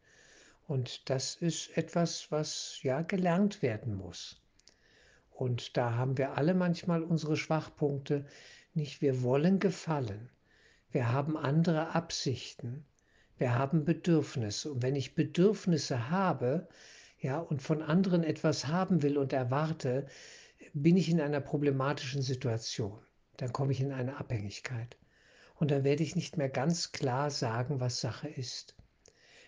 Und 0.66 1.10
das 1.10 1.36
ist 1.36 1.78
etwas, 1.78 2.32
was 2.32 2.80
ja 2.84 3.02
gelernt 3.02 3.62
werden 3.62 3.96
muss. 3.96 4.42
Und 5.30 5.76
da 5.76 5.96
haben 5.96 6.18
wir 6.18 6.38
alle 6.38 6.54
manchmal 6.54 7.04
unsere 7.04 7.36
Schwachpunkte. 7.36 8.26
Nicht, 8.74 9.02
wir 9.02 9.24
wollen 9.24 9.60
gefallen. 9.60 10.30
Wir 10.92 11.12
haben 11.12 11.36
andere 11.36 11.94
Absichten. 11.94 12.86
Wir 13.38 13.56
haben 13.58 13.84
Bedürfnisse. 13.84 14.72
Und 14.72 14.84
wenn 14.84 14.96
ich 14.96 15.16
Bedürfnisse 15.16 16.10
habe, 16.10 16.70
ja, 17.24 17.40
und 17.40 17.62
von 17.62 17.82
anderen 17.82 18.24
etwas 18.24 18.68
haben 18.68 19.02
will 19.02 19.18
und 19.18 19.32
erwarte, 19.32 20.08
bin 20.74 20.98
ich 20.98 21.10
in 21.10 21.22
einer 21.22 21.40
problematischen 21.40 22.22
Situation. 22.22 23.00
Dann 23.38 23.54
komme 23.54 23.72
ich 23.72 23.80
in 23.80 23.94
eine 23.94 24.18
Abhängigkeit. 24.18 24.98
Und 25.56 25.72
dann 25.72 25.86
werde 25.86 26.04
ich 26.04 26.18
nicht 26.18 26.36
mehr 26.36 26.50
ganz 26.50 26.92
klar 26.92 27.32
sagen, 27.32 27.80
was 27.80 28.02
Sache 28.02 28.28
ist. 28.28 28.76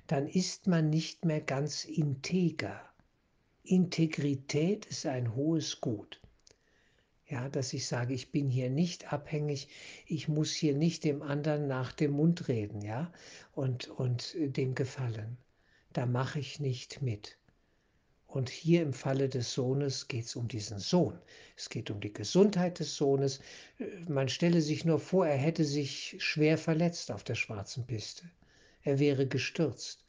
Dann 0.07 0.25
ist 0.25 0.67
man 0.67 0.89
nicht 0.89 1.25
mehr 1.25 1.41
ganz 1.41 1.83
integer. 1.83 2.81
Integrität 3.63 4.85
ist 4.85 5.05
ein 5.05 5.35
hohes 5.35 5.81
Gut. 5.81 6.21
Ja, 7.27 7.49
dass 7.49 7.73
ich 7.73 7.87
sage, 7.87 8.13
ich 8.13 8.31
bin 8.31 8.49
hier 8.49 8.69
nicht 8.69 9.11
abhängig, 9.11 9.67
ich 10.05 10.29
muss 10.29 10.53
hier 10.53 10.75
nicht 10.75 11.03
dem 11.03 11.21
anderen 11.21 11.67
nach 11.67 11.91
dem 11.91 12.11
Mund 12.11 12.47
reden, 12.47 12.81
ja, 12.81 13.11
und, 13.51 13.89
und 13.89 14.33
dem 14.37 14.75
gefallen. 14.75 15.37
Da 15.91 16.05
mache 16.05 16.39
ich 16.39 16.61
nicht 16.61 17.01
mit. 17.01 17.37
Und 18.35 18.49
hier 18.49 18.81
im 18.81 18.91
Falle 18.91 19.29
des 19.29 19.53
Sohnes 19.53 20.09
geht 20.09 20.25
es 20.25 20.35
um 20.35 20.49
diesen 20.49 20.77
Sohn. 20.77 21.17
Es 21.55 21.69
geht 21.69 21.89
um 21.89 22.01
die 22.01 22.11
Gesundheit 22.11 22.79
des 22.79 22.97
Sohnes. 22.97 23.39
Man 24.09 24.27
stelle 24.27 24.59
sich 24.59 24.83
nur 24.83 24.99
vor, 24.99 25.25
er 25.25 25.37
hätte 25.37 25.63
sich 25.63 26.17
schwer 26.19 26.57
verletzt 26.57 27.13
auf 27.13 27.23
der 27.23 27.35
schwarzen 27.35 27.87
Piste. 27.87 28.29
Er 28.83 28.99
wäre 28.99 29.25
gestürzt. 29.25 30.03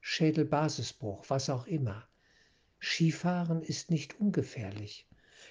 Schädelbasisbruch, 0.00 1.26
was 1.28 1.50
auch 1.50 1.66
immer. 1.66 2.08
Skifahren 2.80 3.60
ist 3.60 3.90
nicht 3.90 4.18
ungefährlich. 4.18 5.06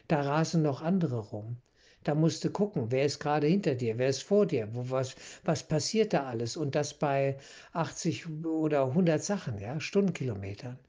Da 0.07 0.23
rasen 0.23 0.63
noch 0.63 0.81
andere 0.81 1.19
rum. 1.19 1.57
Da 2.03 2.15
musst 2.15 2.43
du 2.43 2.49
gucken, 2.49 2.87
wer 2.89 3.05
ist 3.05 3.19
gerade 3.19 3.45
hinter 3.45 3.75
dir, 3.75 3.99
wer 3.99 4.09
ist 4.09 4.23
vor 4.23 4.47
dir, 4.47 4.67
was, 4.71 5.15
was 5.43 5.61
passiert 5.61 6.13
da 6.13 6.25
alles 6.25 6.57
und 6.57 6.73
das 6.73 6.95
bei 6.95 7.37
80 7.73 8.45
oder 8.45 8.85
100 8.87 9.23
Sachen, 9.23 9.59
ja, 9.59 9.79
Stundenkilometern. 9.79 10.79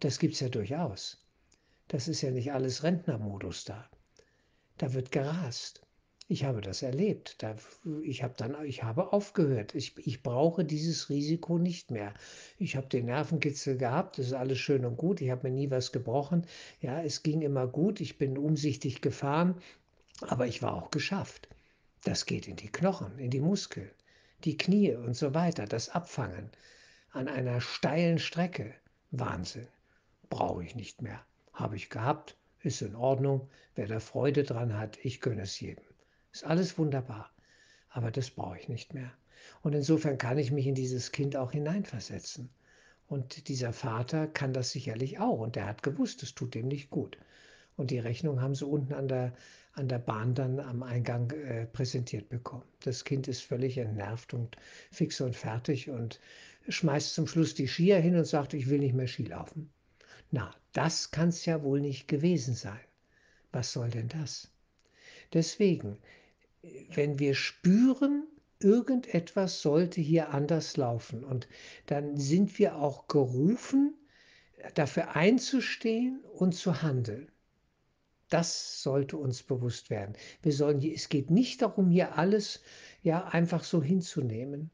Das 0.00 0.18
gibt 0.18 0.34
es 0.34 0.40
ja 0.40 0.48
durchaus. 0.48 1.24
Das 1.88 2.08
ist 2.08 2.22
ja 2.22 2.30
nicht 2.30 2.52
alles 2.52 2.82
Rentnermodus 2.82 3.64
da. 3.64 3.88
Da 4.78 4.94
wird 4.94 5.12
gerast. 5.12 5.82
Ich 6.26 6.44
habe 6.44 6.60
das 6.60 6.82
erlebt. 6.82 7.42
Da, 7.42 7.56
ich, 8.02 8.22
habe 8.22 8.34
dann, 8.36 8.64
ich 8.64 8.82
habe 8.82 9.12
aufgehört. 9.12 9.74
Ich, 9.74 9.98
ich 9.98 10.22
brauche 10.22 10.64
dieses 10.64 11.10
Risiko 11.10 11.58
nicht 11.58 11.90
mehr. 11.90 12.14
Ich 12.56 12.76
habe 12.76 12.86
den 12.86 13.06
Nervenkitzel 13.06 13.76
gehabt. 13.76 14.18
Das 14.18 14.28
ist 14.28 14.32
alles 14.32 14.58
schön 14.58 14.84
und 14.84 14.96
gut. 14.96 15.20
Ich 15.20 15.30
habe 15.30 15.48
mir 15.48 15.54
nie 15.54 15.70
was 15.70 15.92
gebrochen. 15.92 16.46
Ja, 16.80 17.02
es 17.02 17.22
ging 17.22 17.42
immer 17.42 17.66
gut. 17.66 18.00
Ich 18.00 18.16
bin 18.16 18.38
umsichtig 18.38 19.02
gefahren. 19.02 19.60
Aber 20.22 20.46
ich 20.46 20.62
war 20.62 20.74
auch 20.74 20.90
geschafft. 20.90 21.48
Das 22.04 22.24
geht 22.24 22.48
in 22.48 22.56
die 22.56 22.70
Knochen, 22.70 23.18
in 23.18 23.30
die 23.30 23.40
Muskeln, 23.40 23.90
die 24.44 24.56
Knie 24.56 24.94
und 24.94 25.14
so 25.14 25.34
weiter. 25.34 25.66
Das 25.66 25.90
Abfangen 25.90 26.50
an 27.12 27.28
einer 27.28 27.60
steilen 27.60 28.18
Strecke 28.18 28.72
Wahnsinn. 29.10 29.66
Brauche 30.30 30.64
ich 30.64 30.74
nicht 30.74 31.02
mehr. 31.02 31.20
Habe 31.52 31.76
ich 31.76 31.90
gehabt, 31.90 32.36
ist 32.62 32.80
in 32.80 32.94
Ordnung. 32.94 33.50
Wer 33.74 33.88
da 33.88 34.00
Freude 34.00 34.44
dran 34.44 34.78
hat, 34.78 34.96
ich 35.04 35.20
gönne 35.20 35.42
es 35.42 35.60
jedem. 35.60 35.84
Ist 36.32 36.44
alles 36.44 36.78
wunderbar. 36.78 37.30
Aber 37.90 38.10
das 38.10 38.30
brauche 38.30 38.56
ich 38.56 38.68
nicht 38.68 38.94
mehr. 38.94 39.12
Und 39.62 39.74
insofern 39.74 40.18
kann 40.18 40.38
ich 40.38 40.52
mich 40.52 40.66
in 40.66 40.74
dieses 40.74 41.12
Kind 41.12 41.36
auch 41.36 41.52
hineinversetzen. 41.52 42.48
Und 43.08 43.48
dieser 43.48 43.72
Vater 43.72 44.28
kann 44.28 44.52
das 44.52 44.70
sicherlich 44.70 45.18
auch. 45.18 45.40
Und 45.40 45.56
der 45.56 45.66
hat 45.66 45.82
gewusst, 45.82 46.22
es 46.22 46.34
tut 46.34 46.54
dem 46.54 46.68
nicht 46.68 46.90
gut. 46.90 47.18
Und 47.76 47.90
die 47.90 47.98
Rechnung 47.98 48.40
haben 48.40 48.54
sie 48.54 48.66
unten 48.66 48.92
an 48.92 49.08
der, 49.08 49.32
an 49.72 49.88
der 49.88 49.98
Bahn 49.98 50.34
dann 50.34 50.60
am 50.60 50.84
Eingang 50.84 51.30
äh, 51.32 51.66
präsentiert 51.66 52.28
bekommen. 52.28 52.64
Das 52.84 53.04
Kind 53.04 53.26
ist 53.26 53.42
völlig 53.42 53.78
entnervt 53.78 54.32
und 54.32 54.56
fix 54.92 55.20
und 55.20 55.34
fertig 55.34 55.90
und 55.90 56.20
schmeißt 56.68 57.14
zum 57.14 57.26
Schluss 57.26 57.54
die 57.54 57.66
Skier 57.66 57.98
hin 57.98 58.14
und 58.14 58.26
sagt, 58.26 58.54
ich 58.54 58.68
will 58.68 58.78
nicht 58.78 58.94
mehr 58.94 59.08
Ski 59.08 59.24
laufen. 59.24 59.72
Na, 60.30 60.54
das 60.72 61.10
kann 61.10 61.28
es 61.30 61.44
ja 61.46 61.62
wohl 61.62 61.80
nicht 61.80 62.08
gewesen 62.08 62.54
sein. 62.54 62.80
Was 63.52 63.72
soll 63.72 63.90
denn 63.90 64.08
das? 64.08 64.50
Deswegen, 65.32 65.98
wenn 66.94 67.18
wir 67.18 67.34
spüren, 67.34 68.26
irgendetwas 68.60 69.62
sollte 69.62 70.00
hier 70.00 70.30
anders 70.30 70.76
laufen. 70.76 71.24
Und 71.24 71.48
dann 71.86 72.16
sind 72.16 72.58
wir 72.58 72.76
auch 72.76 73.08
gerufen, 73.08 73.94
dafür 74.74 75.16
einzustehen 75.16 76.20
und 76.34 76.54
zu 76.54 76.82
handeln. 76.82 77.30
Das 78.28 78.82
sollte 78.82 79.16
uns 79.16 79.42
bewusst 79.42 79.90
werden. 79.90 80.14
Wir 80.42 80.52
sollen 80.52 80.80
es 80.82 81.08
geht 81.08 81.30
nicht 81.30 81.62
darum, 81.62 81.90
hier 81.90 82.16
alles 82.16 82.62
ja 83.02 83.26
einfach 83.26 83.64
so 83.64 83.82
hinzunehmen. 83.82 84.70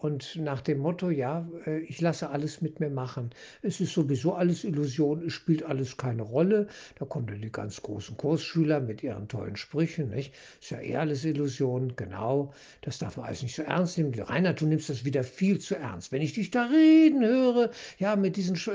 Und 0.00 0.36
nach 0.36 0.62
dem 0.62 0.78
Motto, 0.78 1.10
ja, 1.10 1.46
äh, 1.66 1.80
ich 1.80 2.00
lasse 2.00 2.30
alles 2.30 2.62
mit 2.62 2.80
mir 2.80 2.88
machen. 2.88 3.30
Es 3.60 3.82
ist 3.82 3.92
sowieso 3.92 4.32
alles 4.32 4.64
Illusion, 4.64 5.26
es 5.26 5.34
spielt 5.34 5.62
alles 5.62 5.98
keine 5.98 6.22
Rolle. 6.22 6.68
Da 6.98 7.04
kommen 7.04 7.26
dann 7.26 7.42
die 7.42 7.52
ganz 7.52 7.82
großen 7.82 8.16
Kursschüler 8.16 8.80
mit 8.80 9.02
ihren 9.02 9.28
tollen 9.28 9.56
Sprüchen, 9.56 10.08
nicht? 10.08 10.32
Ist 10.58 10.70
ja 10.70 10.80
eh 10.80 10.96
alles 10.96 11.26
Illusion, 11.26 11.96
genau. 11.96 12.54
Das 12.80 12.98
darf 12.98 13.18
man 13.18 13.26
alles 13.26 13.42
nicht 13.42 13.54
so 13.54 13.62
ernst 13.62 13.98
nehmen. 13.98 14.18
Rainer, 14.18 14.54
du 14.54 14.66
nimmst 14.66 14.88
das 14.88 15.04
wieder 15.04 15.22
viel 15.22 15.58
zu 15.58 15.76
ernst. 15.76 16.12
Wenn 16.12 16.22
ich 16.22 16.32
dich 16.32 16.50
da 16.50 16.64
reden 16.64 17.22
höre, 17.22 17.70
ja, 17.98 18.16
mit 18.16 18.36
diesen... 18.36 18.56
Sch 18.56 18.70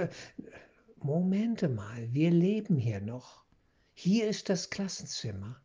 Momente 1.01 1.70
mal, 1.70 2.08
wir 2.13 2.32
leben 2.32 2.77
hier 2.77 3.00
noch. 3.01 3.44
Hier 3.94 4.27
ist 4.27 4.50
das 4.50 4.70
Klassenzimmer. 4.70 5.60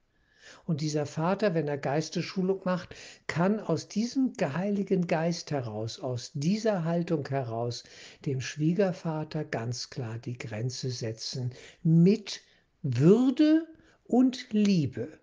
Und 0.65 0.81
dieser 0.81 1.07
Vater, 1.07 1.55
wenn 1.55 1.69
er 1.69 1.79
Geistesschulung 1.79 2.61
macht, 2.65 2.95
kann 3.27 3.61
aus 3.61 3.89
diesem 3.89 4.33
heiligen 4.41 5.07
Geist 5.07 5.51
heraus, 5.51 6.01
aus 6.01 6.33
dieser 6.35 6.85
Haltung 6.85 7.27
heraus, 7.29 7.85
dem 8.27 8.41
Schwiegervater 8.41 9.45
ganz 9.45 9.91
klar 9.91 10.19
die 10.19 10.39
Grenze 10.39 10.91
setzen 10.91 11.53
mit 11.83 12.43
Würde 12.83 13.67
und 14.05 14.53
Liebe. 14.53 15.21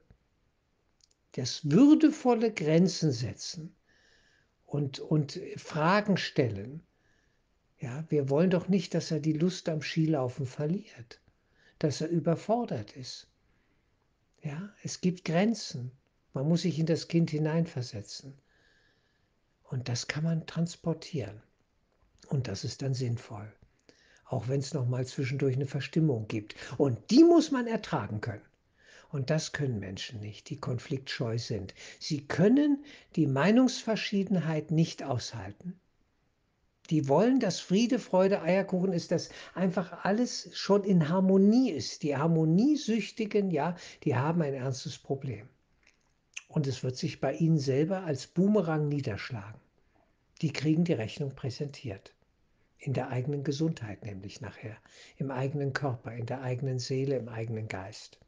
Das 1.33 1.69
würdevolle 1.69 2.51
Grenzen 2.51 3.11
setzen 3.11 3.75
und, 4.65 4.99
und 4.99 5.39
Fragen 5.55 6.17
stellen. 6.17 6.81
Ja, 7.79 8.05
wir 8.09 8.29
wollen 8.29 8.49
doch 8.49 8.67
nicht, 8.67 8.93
dass 8.93 9.11
er 9.11 9.19
die 9.19 9.33
Lust 9.33 9.69
am 9.69 9.81
Skilaufen 9.81 10.45
verliert, 10.45 11.21
dass 11.79 12.01
er 12.01 12.09
überfordert 12.09 12.95
ist. 12.97 13.27
Ja, 14.41 14.69
es 14.83 15.01
gibt 15.01 15.25
Grenzen. 15.25 15.91
Man 16.33 16.47
muss 16.47 16.61
sich 16.61 16.79
in 16.79 16.85
das 16.85 17.07
Kind 17.07 17.31
hineinversetzen. 17.31 18.33
Und 19.63 19.89
das 19.89 20.07
kann 20.07 20.23
man 20.23 20.45
transportieren. 20.45 21.41
Und 22.27 22.47
das 22.47 22.63
ist 22.63 22.81
dann 22.81 22.93
sinnvoll. 22.93 23.51
Auch 24.25 24.47
wenn 24.47 24.59
es 24.59 24.73
nochmal 24.73 25.05
zwischendurch 25.05 25.55
eine 25.55 25.65
Verstimmung 25.65 26.27
gibt. 26.27 26.55
Und 26.77 27.11
die 27.11 27.23
muss 27.23 27.51
man 27.51 27.67
ertragen 27.67 28.21
können. 28.21 28.45
Und 29.09 29.29
das 29.29 29.53
können 29.53 29.79
Menschen 29.79 30.19
nicht, 30.19 30.49
die 30.49 30.59
konfliktscheu 30.59 31.37
sind. 31.37 31.73
Sie 31.99 32.27
können 32.27 32.83
die 33.15 33.25
Meinungsverschiedenheit 33.25 34.71
nicht 34.71 35.03
aushalten 35.03 35.79
die 36.89 37.07
wollen, 37.07 37.39
dass 37.39 37.59
Friede, 37.59 37.99
Freude, 37.99 38.41
Eierkuchen 38.41 38.93
ist, 38.93 39.11
dass 39.11 39.29
einfach 39.53 40.05
alles 40.05 40.49
schon 40.53 40.83
in 40.83 41.09
Harmonie 41.09 41.71
ist. 41.71 42.03
Die 42.03 42.15
Harmoniesüchtigen, 42.15 43.51
ja, 43.51 43.75
die 44.03 44.15
haben 44.15 44.41
ein 44.41 44.53
ernstes 44.53 44.97
Problem. 44.97 45.49
Und 46.47 46.65
es 46.65 46.83
wird 46.83 46.95
sich 46.95 47.19
bei 47.19 47.33
ihnen 47.33 47.59
selber 47.59 48.03
als 48.03 48.27
Boomerang 48.27 48.87
niederschlagen. 48.87 49.59
Die 50.41 50.53
kriegen 50.53 50.85
die 50.85 50.93
Rechnung 50.93 51.35
präsentiert. 51.35 52.13
In 52.79 52.93
der 52.93 53.09
eigenen 53.09 53.43
Gesundheit 53.43 54.05
nämlich 54.05 54.39
nachher, 54.39 54.77
im 55.17 55.31
eigenen 55.31 55.73
Körper, 55.73 56.13
in 56.13 56.25
der 56.25 56.41
eigenen 56.41 56.79
Seele, 56.79 57.17
im 57.17 57.27
eigenen 57.27 57.67
Geist. 57.67 58.19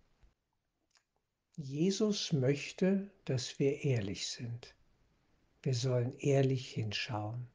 Jesus 1.55 2.33
möchte, 2.33 3.11
dass 3.25 3.59
wir 3.59 3.83
ehrlich 3.83 4.27
sind. 4.27 4.73
Wir 5.61 5.75
sollen 5.75 6.17
ehrlich 6.17 6.69
hinschauen. 6.71 7.47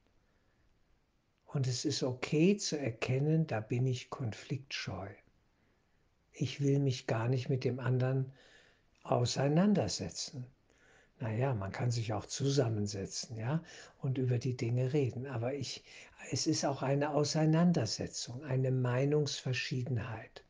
Und 1.55 1.69
es 1.69 1.85
ist 1.85 2.03
okay 2.03 2.57
zu 2.57 2.77
erkennen, 2.77 3.47
da 3.47 3.61
bin 3.61 3.87
ich 3.87 4.11
konfliktscheu. 4.11 5.07
Ich 6.33 6.61
will 6.61 6.81
mich 6.81 7.07
gar 7.07 7.29
nicht 7.29 7.49
mit 7.49 7.63
dem 7.63 7.79
anderen 7.79 8.33
auseinandersetzen. 9.05 10.47
Naja, 11.21 11.55
man 11.55 11.71
kann 11.71 11.93
sich 11.93 12.13
auch 12.13 12.27
zusammensetzen, 12.27 13.37
ja, 13.37 13.63
und 13.99 14.19
über 14.19 14.39
die 14.39 14.57
Dinge 14.57 14.93
reden. 14.93 15.29
Aber 15.29 15.55
ich, 15.55 15.85
es 16.33 16.49
ist 16.49 16.65
auch 16.65 16.83
eine 16.83 17.11
Auseinandersetzung, 17.11 18.43
eine 18.43 18.73
Meinungsverschiedenheit. 18.73 20.43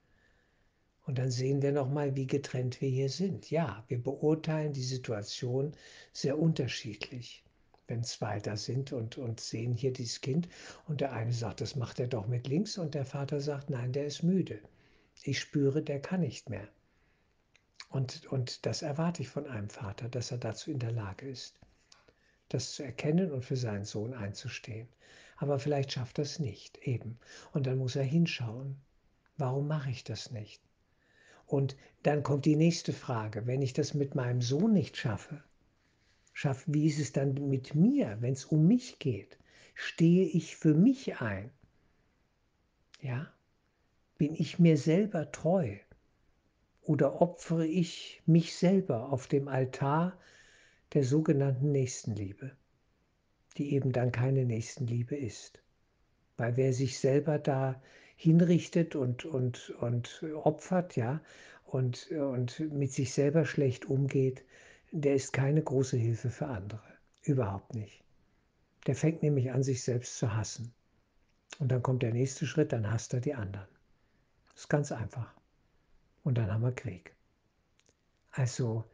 Und 1.05 1.19
dann 1.19 1.31
sehen 1.31 1.61
wir 1.61 1.73
nochmal, 1.73 2.17
wie 2.17 2.27
getrennt 2.27 2.81
wir 2.81 2.89
hier 2.89 3.11
sind. 3.11 3.51
Ja, 3.51 3.85
wir 3.89 4.03
beurteilen 4.03 4.73
die 4.73 4.83
Situation 4.83 5.73
sehr 6.15 6.39
unterschiedlich 6.39 7.44
wenn 7.87 8.03
zwei 8.05 8.41
da 8.41 8.57
sind 8.57 8.93
und, 8.93 9.19
und 9.19 9.41
sehen 9.41 9.75
hier 9.75 9.93
dieses 9.93 10.21
Kind 10.21 10.49
und 10.87 11.01
der 11.01 11.13
eine 11.13 11.33
sagt, 11.33 11.61
das 11.61 11.77
macht 11.77 12.01
er 12.01 12.09
doch 12.09 12.27
mit 12.27 12.47
links 12.49 12.79
und 12.79 12.95
der 12.95 13.05
Vater 13.05 13.41
sagt, 13.41 13.71
nein, 13.71 13.93
der 13.93 14.07
ist 14.07 14.23
müde. 14.23 14.61
Ich 15.23 15.41
spüre, 15.41 15.83
der 15.83 16.01
kann 16.01 16.21
nicht 16.21 16.51
mehr. 16.51 16.69
Und, 17.91 18.27
und 18.27 18.67
das 18.67 18.83
erwarte 18.83 19.23
ich 19.23 19.29
von 19.29 19.47
einem 19.47 19.71
Vater, 19.71 20.09
dass 20.09 20.31
er 20.31 20.39
dazu 20.39 20.71
in 20.71 20.81
der 20.81 20.93
Lage 20.93 21.29
ist, 21.29 21.61
das 22.49 22.73
zu 22.73 22.83
erkennen 22.83 23.31
und 23.31 23.45
für 23.45 23.57
seinen 23.57 23.85
Sohn 23.85 24.15
einzustehen. 24.15 24.89
Aber 25.37 25.59
vielleicht 25.59 25.93
schafft 25.93 26.19
er 26.19 26.23
es 26.25 26.39
nicht, 26.39 26.79
eben. 26.79 27.19
Und 27.53 27.67
dann 27.67 27.79
muss 27.79 27.97
er 27.97 28.05
hinschauen. 28.05 28.77
Warum 29.37 29.67
mache 29.69 29.91
ich 29.91 30.05
das 30.05 30.31
nicht? 30.31 30.63
Und 31.47 31.77
dann 32.03 32.23
kommt 32.23 32.47
die 32.47 32.57
nächste 32.57 32.93
Frage. 32.93 33.47
Wenn 33.47 33.63
ich 33.63 33.73
das 33.73 33.95
mit 33.95 34.15
meinem 34.15 34.41
Sohn 34.41 34.73
nicht 34.73 34.97
schaffe, 34.97 35.43
schaffen. 36.35 36.75
Wie 36.75 36.87
ist 36.87 36.99
es 36.99 37.13
dann 37.13 37.33
mit 37.49 37.75
mir, 37.75 38.19
wenn 38.21 38.35
es 38.35 38.45
um 38.45 38.67
mich 38.67 38.99
geht? 38.99 39.39
Stehe 39.75 40.27
ich 40.27 40.57
für 40.57 40.75
mich 40.75 41.21
ein? 41.23 41.51
Ja? 43.01 43.33
Bin 44.19 44.35
ich 44.35 44.59
mir 44.59 44.77
selber 44.77 45.33
treu? 45.33 45.77
Oder 46.83 47.23
opfere 47.23 47.67
ich 47.67 48.23
mich 48.27 48.55
selber 48.55 49.11
auf 49.11 49.27
dem 49.27 49.49
Altar 49.49 50.19
der 50.93 51.05
sogenannten 51.05 51.73
Nächstenliebe, 51.73 52.53
die 53.57 53.73
eben 53.73 53.93
dann 53.93 54.13
keine 54.13 54.45
Nächstenliebe 54.45 55.17
ist? 55.17 55.63
Weil 56.37 56.57
wer 56.57 56.73
sich 56.73 56.99
selber 56.99 57.39
da 57.39 57.81
hinrichtet 58.17 58.97
und, 58.97 59.25
und, 59.25 59.71
und 59.81 60.23
opfert, 60.35 60.97
ja, 60.97 61.21
und, 61.65 62.11
und 62.11 62.61
mit 62.73 62.93
sich 62.93 63.13
selber 63.13 63.45
schlecht 63.45 63.87
umgeht, 63.87 64.45
der 64.97 65.17
ist 65.17 65.33
keine 65.33 65.61
große 65.61 65.97
Hilfe 65.97 66.31
für 66.31 66.47
andere. 66.47 66.81
Überhaupt 67.23 67.75
nicht. 67.75 68.05
Der 68.87 68.95
fängt 68.95 69.25
nämlich 69.25 69.51
an, 69.51 69.65
sich 69.65 69.83
selbst 69.83 70.17
zu 70.17 70.37
hassen. 70.37 70.73
Und 71.59 71.73
dann 71.73 71.83
kommt 71.83 72.05
der 72.05 72.13
nächste 72.13 72.47
Schritt, 72.47 72.73
dann 72.73 72.89
hasst 72.89 73.13
er 73.13 73.21
die 73.21 73.35
anderen. 73.35 73.67
Das 74.53 74.63
ist 74.63 74.69
ganz 74.69 74.93
einfach. 74.93 75.35
Und 76.23 76.39
dann 76.39 76.53
haben 76.53 76.63
wir 76.63 76.71
Krieg. 76.71 77.13
Also, 78.31 78.85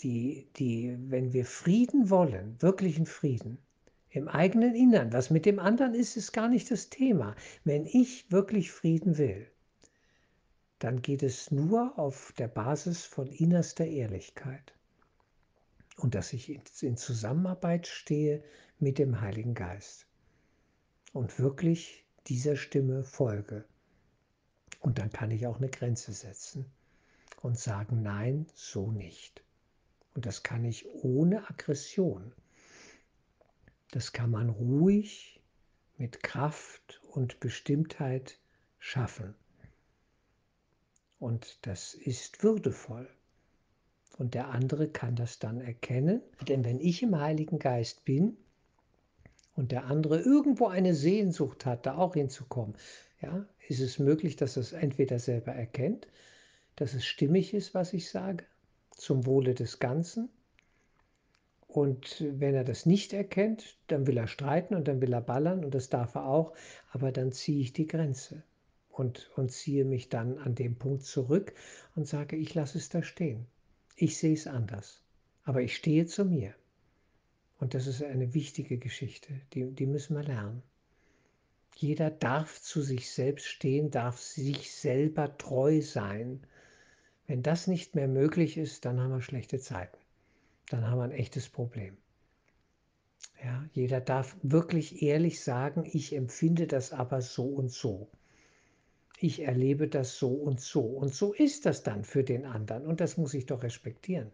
die, 0.00 0.48
die, 0.56 0.96
wenn 1.08 1.34
wir 1.34 1.44
Frieden 1.44 2.08
wollen, 2.08 2.56
wirklichen 2.62 3.04
Frieden, 3.04 3.58
im 4.08 4.28
eigenen 4.28 4.74
Innern, 4.74 5.12
was 5.12 5.28
mit 5.28 5.44
dem 5.44 5.58
anderen 5.58 5.92
ist, 5.92 6.16
ist 6.16 6.32
gar 6.32 6.48
nicht 6.48 6.70
das 6.70 6.88
Thema. 6.88 7.36
Wenn 7.64 7.84
ich 7.84 8.32
wirklich 8.32 8.72
Frieden 8.72 9.18
will, 9.18 9.46
dann 10.78 11.02
geht 11.02 11.22
es 11.22 11.50
nur 11.50 11.98
auf 11.98 12.32
der 12.38 12.48
Basis 12.48 13.04
von 13.04 13.26
innerster 13.26 13.86
Ehrlichkeit 13.86 14.72
und 16.02 16.14
dass 16.14 16.32
ich 16.32 16.50
in 16.82 16.96
Zusammenarbeit 16.96 17.86
stehe 17.86 18.42
mit 18.78 18.98
dem 18.98 19.20
Heiligen 19.20 19.54
Geist 19.54 20.06
und 21.12 21.38
wirklich 21.38 22.06
dieser 22.26 22.56
Stimme 22.56 23.04
folge. 23.04 23.64
Und 24.80 24.98
dann 24.98 25.10
kann 25.10 25.30
ich 25.30 25.46
auch 25.46 25.58
eine 25.58 25.68
Grenze 25.68 26.12
setzen 26.12 26.64
und 27.42 27.58
sagen, 27.58 28.02
nein, 28.02 28.46
so 28.54 28.90
nicht. 28.90 29.42
Und 30.14 30.26
das 30.26 30.42
kann 30.42 30.64
ich 30.64 30.86
ohne 31.04 31.48
Aggression. 31.50 32.32
Das 33.90 34.12
kann 34.12 34.30
man 34.30 34.48
ruhig 34.48 35.42
mit 35.98 36.22
Kraft 36.22 37.02
und 37.10 37.40
Bestimmtheit 37.40 38.38
schaffen. 38.78 39.34
Und 41.18 41.58
das 41.66 41.92
ist 41.92 42.42
würdevoll. 42.42 43.08
Und 44.20 44.34
der 44.34 44.50
andere 44.50 44.86
kann 44.86 45.16
das 45.16 45.38
dann 45.38 45.62
erkennen. 45.62 46.20
Denn 46.46 46.62
wenn 46.62 46.78
ich 46.78 47.02
im 47.02 47.18
Heiligen 47.18 47.58
Geist 47.58 48.04
bin 48.04 48.36
und 49.56 49.72
der 49.72 49.86
andere 49.86 50.20
irgendwo 50.20 50.66
eine 50.66 50.94
Sehnsucht 50.94 51.64
hat, 51.64 51.86
da 51.86 51.96
auch 51.96 52.12
hinzukommen, 52.12 52.76
ja, 53.22 53.46
ist 53.66 53.80
es 53.80 53.98
möglich, 53.98 54.36
dass 54.36 54.58
er 54.58 54.60
es 54.60 54.72
entweder 54.74 55.18
selber 55.18 55.52
erkennt, 55.52 56.06
dass 56.76 56.92
es 56.92 57.06
stimmig 57.06 57.54
ist, 57.54 57.72
was 57.72 57.94
ich 57.94 58.10
sage, 58.10 58.44
zum 58.90 59.24
Wohle 59.24 59.54
des 59.54 59.78
Ganzen. 59.78 60.28
Und 61.66 62.22
wenn 62.28 62.54
er 62.54 62.64
das 62.64 62.84
nicht 62.84 63.14
erkennt, 63.14 63.78
dann 63.86 64.06
will 64.06 64.18
er 64.18 64.26
streiten 64.26 64.74
und 64.74 64.86
dann 64.86 65.00
will 65.00 65.14
er 65.14 65.22
ballern 65.22 65.64
und 65.64 65.74
das 65.74 65.88
darf 65.88 66.14
er 66.14 66.26
auch, 66.26 66.52
aber 66.90 67.10
dann 67.10 67.32
ziehe 67.32 67.62
ich 67.62 67.72
die 67.72 67.86
Grenze 67.86 68.42
und, 68.90 69.30
und 69.36 69.50
ziehe 69.50 69.86
mich 69.86 70.10
dann 70.10 70.36
an 70.36 70.54
dem 70.54 70.76
Punkt 70.76 71.04
zurück 71.04 71.54
und 71.96 72.06
sage, 72.06 72.36
ich 72.36 72.52
lasse 72.52 72.76
es 72.76 72.90
da 72.90 73.02
stehen. 73.02 73.46
Ich 74.02 74.16
sehe 74.16 74.32
es 74.32 74.46
anders, 74.46 75.02
aber 75.44 75.60
ich 75.60 75.76
stehe 75.76 76.06
zu 76.06 76.24
mir. 76.24 76.54
Und 77.58 77.74
das 77.74 77.86
ist 77.86 78.02
eine 78.02 78.32
wichtige 78.32 78.78
Geschichte, 78.78 79.42
die, 79.52 79.70
die 79.72 79.84
müssen 79.84 80.16
wir 80.16 80.22
lernen. 80.22 80.62
Jeder 81.76 82.10
darf 82.10 82.62
zu 82.62 82.80
sich 82.80 83.10
selbst 83.10 83.44
stehen, 83.44 83.90
darf 83.90 84.18
sich 84.18 84.72
selber 84.72 85.36
treu 85.36 85.82
sein. 85.82 86.40
Wenn 87.26 87.42
das 87.42 87.66
nicht 87.66 87.94
mehr 87.94 88.08
möglich 88.08 88.56
ist, 88.56 88.86
dann 88.86 88.98
haben 88.98 89.12
wir 89.12 89.20
schlechte 89.20 89.58
Zeiten. 89.58 89.98
Dann 90.70 90.86
haben 90.86 90.96
wir 90.96 91.04
ein 91.04 91.10
echtes 91.10 91.50
Problem. 91.50 91.98
Ja, 93.44 93.66
jeder 93.74 94.00
darf 94.00 94.34
wirklich 94.40 95.02
ehrlich 95.02 95.42
sagen, 95.42 95.84
ich 95.84 96.14
empfinde 96.14 96.66
das 96.66 96.94
aber 96.94 97.20
so 97.20 97.44
und 97.44 97.70
so 97.70 98.08
ich 99.22 99.40
erlebe 99.40 99.86
das 99.86 100.16
so 100.16 100.28
und 100.28 100.60
so. 100.60 100.80
Und 100.80 101.14
so 101.14 101.32
ist 101.32 101.66
das 101.66 101.82
dann 101.82 102.04
für 102.04 102.24
den 102.24 102.46
anderen. 102.46 102.86
Und 102.86 103.00
das 103.00 103.16
muss 103.16 103.34
ich 103.34 103.46
doch 103.46 103.62
respektieren. 103.62 104.30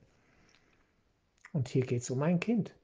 Und 1.52 1.68
hier 1.68 1.84
geht 1.84 2.02
es 2.02 2.10
um 2.10 2.22
ein 2.22 2.38
Kind. 2.38 2.74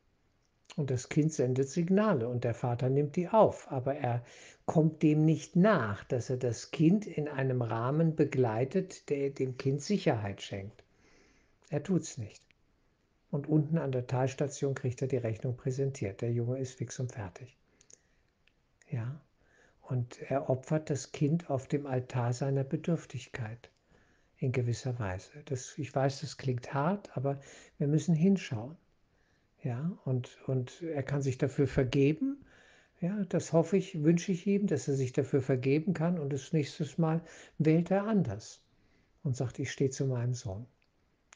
Und 0.77 0.91
das 0.91 1.09
Kind 1.09 1.33
sendet 1.33 1.69
Signale 1.69 2.29
und 2.29 2.45
der 2.45 2.55
Vater 2.55 2.89
nimmt 2.89 3.17
die 3.17 3.29
auf. 3.29 3.71
Aber 3.71 3.95
er 3.95 4.25
kommt 4.67 5.03
dem 5.03 5.25
nicht 5.25 5.55
nach, 5.55 6.03
dass 6.05 6.31
er 6.31 6.39
das 6.39 6.71
Kind 6.71 7.07
in 7.07 7.29
einem 7.29 7.63
Rahmen 7.63 8.17
begleitet, 8.17 9.09
der 9.09 9.31
dem 9.31 9.57
Kind 9.57 9.83
Sicherheit 9.83 10.43
schenkt. 10.43 10.83
Er 11.69 11.83
tut 11.83 12.03
es 12.03 12.19
nicht. 12.19 12.43
Und 13.31 13.49
unten 13.49 13.79
an 13.79 13.93
der 13.93 14.07
Talstation 14.07 14.75
kriegt 14.75 15.03
er 15.03 15.09
die 15.09 15.17
Rechnung 15.19 15.57
präsentiert. 15.57 16.21
Der 16.21 16.33
Junge 16.33 16.59
ist 16.59 16.75
fix 16.75 16.99
und 16.99 17.13
fertig. 17.13 17.57
Ja, 18.91 19.21
und 19.83 20.21
er 20.31 20.49
opfert 20.49 20.91
das 20.91 21.13
Kind 21.13 21.51
auf 21.51 21.69
dem 21.69 21.87
Altar 21.87 22.33
seiner 22.33 22.65
Bedürftigkeit 22.65 23.71
in 24.39 24.53
gewisser 24.53 24.99
Weise. 24.99 25.31
Das, 25.45 25.77
ich 25.79 25.95
weiß, 25.95 26.21
das 26.21 26.37
klingt 26.37 26.73
hart, 26.75 27.17
aber 27.17 27.41
wir 27.79 27.89
müssen 27.89 28.15
hinschauen. 28.15 28.77
Ja, 29.63 29.97
und, 30.05 30.39
und 30.49 30.83
er 30.83 31.03
kann 31.03 31.23
sich 31.23 31.39
dafür 31.39 31.69
vergeben. 31.69 32.45
Ja, 33.01 33.25
das 33.29 33.53
hoffe 33.53 33.77
ich, 33.77 34.03
wünsche 34.03 34.33
ich 34.33 34.47
ihm, 34.47 34.67
dass 34.67 34.89
er 34.89 34.95
sich 34.95 35.13
dafür 35.13 35.43
vergeben 35.43 35.95
kann 35.95 36.19
und 36.19 36.33
das 36.33 36.53
nächste 36.53 36.85
Mal 37.01 37.23
wählt 37.59 37.91
er 37.91 38.05
anders 38.05 38.61
und 39.23 39.37
sagt, 39.37 39.59
ich 39.59 39.71
stehe 39.71 39.91
zu 39.91 40.07
meinem 40.07 40.35
Sohn. 40.35 40.67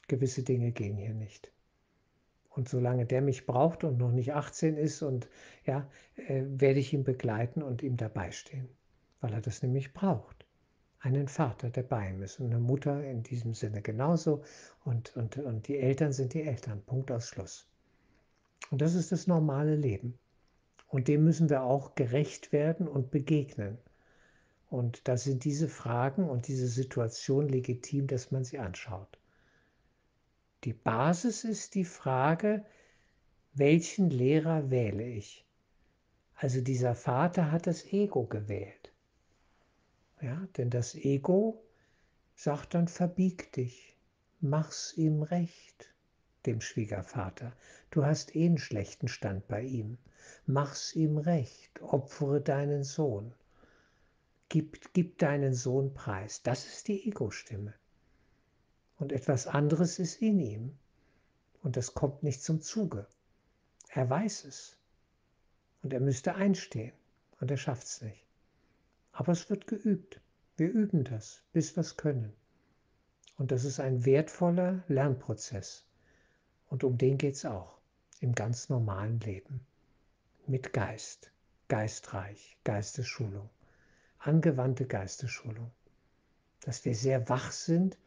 Gewisse 0.09 0.43
Dinge 0.43 0.73
gehen 0.73 0.97
hier 0.97 1.15
nicht. 1.15 1.53
Und 2.57 2.71
solange 2.71 3.05
der 3.05 3.21
mich 3.21 3.45
braucht 3.45 3.85
und 3.85 3.99
noch 3.99 4.11
nicht 4.11 4.33
18 4.33 4.79
ist, 4.79 5.03
und 5.03 5.29
ja, 5.66 5.87
äh, 6.16 6.42
werde 6.47 6.81
ich 6.81 6.92
ihn 6.95 7.05
begleiten 7.05 7.62
und 7.62 7.83
ihm 7.83 7.99
dabei 7.99 8.31
stehen, 8.31 8.66
weil 9.21 9.35
er 9.35 9.42
das 9.42 9.62
nämlich 9.62 9.92
braucht. 9.92 10.47
Einen 11.01 11.29
Vater, 11.29 11.69
der 11.69 11.83
bei 11.83 12.09
ihm 12.09 12.23
ist 12.23 12.40
und 12.40 12.47
eine 12.47 12.59
Mutter 12.59 13.05
in 13.05 13.23
diesem 13.23 13.53
Sinne 13.53 13.83
genauso. 13.83 14.42
Und, 14.85 15.14
und, 15.16 15.37
und 15.37 15.69
die 15.69 15.79
Eltern 15.79 16.12
sind 16.12 16.33
die 16.33 16.42
Eltern. 16.42 16.83
Punkt 16.87 17.12
aus 17.12 17.29
Schluss. 17.29 17.69
Und 18.71 18.81
das 18.81 18.95
ist 18.95 19.12
das 19.12 19.27
normale 19.27 19.77
Leben. 19.77 20.19
Und 20.88 21.09
dem 21.09 21.25
müssen 21.25 21.51
wir 21.51 21.62
auch 21.62 21.95
gerecht 21.95 22.53
werden 22.53 22.88
und 22.88 23.11
begegnen. 23.11 23.77
Und 24.71 25.07
da 25.07 25.19
sind 25.19 25.45
diese 25.45 25.69
Fragen 25.69 26.29
und 26.29 26.49
diese 26.49 26.69
Situation 26.69 27.49
legitim, 27.49 28.07
dass 28.07 28.31
man 28.31 28.45
sie 28.45 28.59
anschaut. 28.59 29.19
Die 30.64 30.73
Basis 30.73 31.45
ist 31.45 31.75
die 31.75 31.85
Frage, 31.85 32.64
welchen 33.53 34.11
Lehrer 34.11 34.71
wähle 34.71 35.05
ich? 35.05 35.47
Also 36.35 36.61
dieser 36.61 36.95
Vater 36.95 37.53
hat 37.53 37.66
das 37.66 37.85
Ego 37.92 38.25
gewählt. 38.25 38.92
Ja, 40.21 40.49
denn 40.57 40.71
das 40.71 40.95
Ego 40.95 41.62
sagt 42.35 42.75
dann, 42.75 42.88
verbieg 42.88 43.53
dich, 43.53 43.97
mach's 44.40 44.95
ihm 44.97 45.23
recht, 45.23 45.95
dem 46.47 46.61
Schwiegervater. 46.61 47.53
Du 47.90 48.05
hast 48.05 48.35
eh 48.35 48.47
einen 48.47 48.59
schlechten 48.59 49.09
Stand 49.09 49.47
bei 49.49 49.62
ihm. 49.62 49.99
Mach's 50.47 50.95
ihm 50.97 51.19
recht, 51.19 51.81
opfere 51.83 52.40
deinen 52.40 52.83
Sohn. 52.83 53.35
Gib, 54.49 54.92
gib 54.95 55.19
deinen 55.19 55.55
Sohn 55.55 55.92
preis. 55.95 56.42
Das 56.42 56.66
ist 56.66 56.88
die 56.88 57.09
Ego-Stimme 57.09 57.75
und 58.99 59.13
etwas 59.13 59.47
anderes 59.47 59.99
ist 59.99 60.23
in 60.23 60.41
ihm 60.41 60.79
und 61.63 61.77
das 61.77 61.95
kommt 61.95 62.23
nicht 62.23 62.43
zum 62.43 62.61
Zuge. 62.61 63.07
Er 63.89 64.09
weiß 64.09 64.45
es 64.45 64.77
und 65.83 65.93
er 65.93 66.01
müsste 66.01 66.35
einstehen 66.35 66.93
und 67.41 67.51
er 67.51 67.57
schafft 67.57 67.87
es 67.87 68.03
nicht. 68.03 68.27
Aber 69.13 69.33
es 69.33 69.49
wird 69.51 69.67
geübt. 69.67 70.21
Wir 70.57 70.71
üben 70.71 71.05
das, 71.05 71.43
bis 71.53 71.77
wir 71.77 71.81
es 71.81 71.97
können. 71.97 72.33
Und 73.37 73.51
das 73.51 73.65
ist 73.65 73.81
ein 73.81 74.05
wertvoller 74.05 74.85
Lernprozess. 74.89 75.87
Und 76.69 76.85
um 76.85 76.97
den 76.97 77.19
geht 77.19 77.35
es 77.35 77.45
auch 77.45 77.79
im 78.21 78.35
ganz 78.35 78.69
normalen 78.69 79.21
Leben. 79.21 79.61
Mit 80.47 80.73
Geist, 80.73 81.31
geistreich, 81.69 82.57
Geistesschulung, 82.65 83.51
angewandte 84.19 84.87
Geistesschulung. 84.87 85.71
Dass 86.61 86.85
wir 86.85 86.95
sehr 86.95 87.29
wach 87.29 87.53
sind 87.53 87.99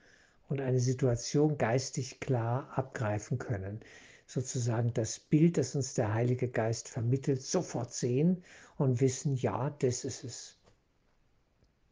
und 0.50 0.62
eine 0.62 0.80
Situation 0.80 1.58
geistig 1.58 2.20
klar 2.20 2.72
abgreifen 2.76 3.38
können. 3.38 3.80
Sozusagen 4.26 4.94
das 4.94 5.20
Bild, 5.20 5.58
das 5.58 5.76
uns 5.76 5.94
der 5.94 6.14
Heilige 6.14 6.50
Geist 6.50 6.90
vermittelt, 6.90 7.42
sofort 7.42 7.94
sehen 7.94 8.44
und 8.78 9.00
wissen, 9.00 9.36
ja, 9.36 9.70
das 9.70 10.04
ist 10.04 10.24
es. 10.24 10.58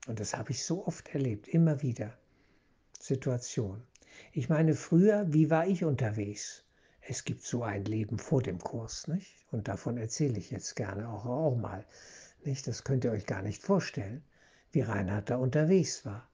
Und 0.08 0.20
das 0.20 0.36
habe 0.36 0.52
ich 0.52 0.64
so 0.64 0.86
oft 0.86 1.08
erlebt, 1.14 1.48
immer 1.48 1.82
wieder. 1.82 2.18
Situation. 3.00 3.84
Ich 4.34 4.50
meine, 4.50 4.74
früher, 4.74 5.32
wie 5.32 5.50
war 5.50 5.68
ich 5.68 5.84
unterwegs? 5.84 6.64
Es 7.02 7.24
gibt 7.24 7.44
so 7.44 7.64
ein 7.64 7.86
Leben 7.86 8.18
vor 8.18 8.42
dem 8.42 8.60
Kurs, 8.60 9.08
nicht? 9.08 9.46
Und 9.52 9.68
davon 9.68 9.98
erzähle 9.98 10.38
ich 10.38 10.52
jetzt 10.52 10.76
gerne 10.76 11.08
auch, 11.10 11.26
auch 11.26 11.56
mal. 11.56 11.86
Nicht? 12.44 12.68
Das 12.68 12.84
könnt 12.84 13.04
ihr 13.06 13.12
euch 13.12 13.26
gar 13.26 13.42
nicht 13.42 13.62
vorstellen, 13.62 14.24
wie 14.72 14.82
Reinhard 14.82 15.30
da 15.30 15.38
unterwegs 15.38 16.06
war. 16.06 16.28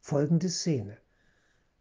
Folgende 0.00 0.48
Szene. 0.48 0.98